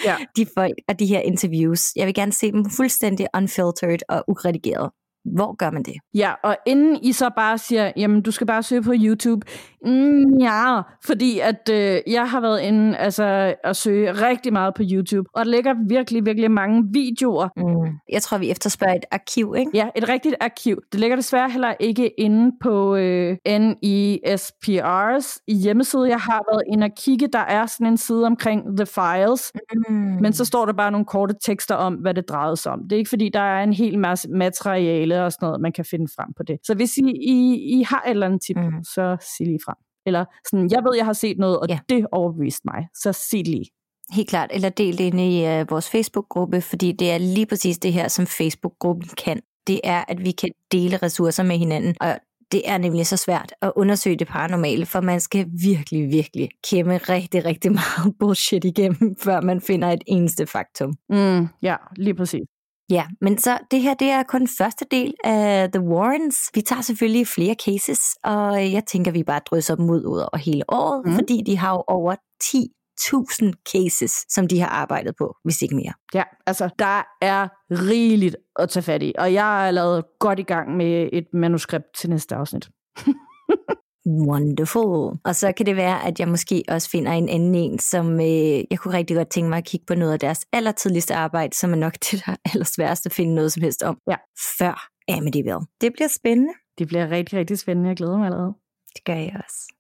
[0.05, 0.17] Ja.
[0.37, 1.83] de folk og de her interviews.
[1.97, 4.91] Jeg vil gerne se dem fuldstændig unfiltered og uredigeret.
[5.35, 5.95] Hvor gør man det?
[6.15, 9.47] Ja, og inden I så bare siger, jamen du skal bare søge på YouTube,
[9.85, 14.83] mm, ja, fordi at øh, jeg har været inde altså, at søge rigtig meget på
[14.93, 17.49] YouTube, og der ligger virkelig, virkelig mange videoer.
[17.57, 17.93] Mm.
[18.13, 19.71] Jeg tror, vi efterspørger et arkiv, ikke?
[19.75, 20.79] Ja, et rigtigt arkiv.
[20.93, 26.09] Det ligger desværre heller ikke inde på øh, NESPR's hjemmeside.
[26.09, 29.53] Jeg har været inde og kigge, der er sådan en side omkring The Files,
[29.89, 29.95] Mm.
[29.95, 32.81] men så står der bare nogle korte tekster om, hvad det drejede sig om.
[32.83, 35.85] Det er ikke fordi, der er en hel masse materiale og sådan noget, man kan
[35.85, 36.59] finde frem på det.
[36.67, 38.85] Så hvis I, I, I har et eller andet tip, mm.
[38.85, 39.77] så sig lige frem.
[40.07, 41.79] Eller sådan, jeg ved, jeg har set noget, og Ja.
[41.89, 42.89] det overbeviste mig.
[42.95, 43.67] Så sig det lige.
[44.13, 44.51] Helt klart.
[44.53, 48.09] Eller del det inde i uh, vores Facebook-gruppe, fordi det er lige præcis det her,
[48.09, 49.41] som Facebook-gruppen kan.
[49.67, 51.95] det er, at vi kan dele ressourcer med hinanden.
[52.01, 52.19] Og
[52.53, 56.97] det er nemlig så svært at undersøge det paranormale, for man skal virkelig, virkelig kæmme
[56.97, 60.95] rigtig, rigtig meget bullshit igennem, før man finder et eneste faktum.
[61.09, 62.43] Mm, ja, lige præcis.
[62.91, 66.37] Ja, men så det her, det er kun første del af The Warrens.
[66.55, 70.63] Vi tager selvfølgelig flere cases, og jeg tænker, vi bare drysser dem ud over hele
[70.69, 71.13] året, mm.
[71.15, 72.15] fordi de har jo over
[72.45, 75.93] 10.000 cases, som de har arbejdet på, hvis ikke mere.
[76.15, 80.43] Ja, altså der er rigeligt at tage fat i, og jeg er lavet godt i
[80.43, 82.69] gang med et manuskript til næste afsnit.
[84.07, 85.19] Wonderful.
[85.25, 88.65] Og så kan det være, at jeg måske også finder en anden en, som øh,
[88.71, 91.73] jeg kunne rigtig godt tænke mig at kigge på noget af deres allertidligste arbejde, som
[91.73, 94.17] er nok det, der er allersværest at finde noget som helst om, ja.
[94.59, 95.61] før Amityville.
[95.81, 96.53] Det bliver spændende.
[96.79, 97.89] Det bliver rigtig, rigtig spændende.
[97.89, 98.55] Jeg glæder mig allerede.
[98.95, 99.73] Det gør jeg også.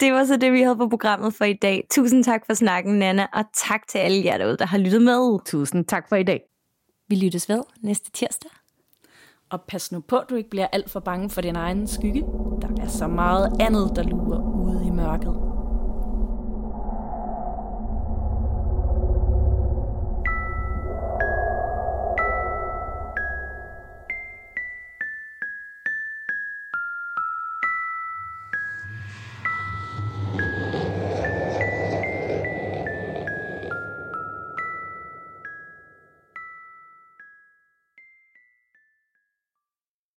[0.00, 1.86] Det var så det, vi havde på programmet for i dag.
[1.90, 5.44] Tusind tak for snakken, Nana, og tak til alle jer derude, der har lyttet med.
[5.46, 6.40] Tusind tak for i dag.
[7.08, 8.50] Vi lyttes ved næste tirsdag.
[9.52, 12.24] Og pas nu på, at du ikke bliver alt for bange for din egen skygge.
[12.62, 15.51] Der er så meget andet, der lurer ude i mørket.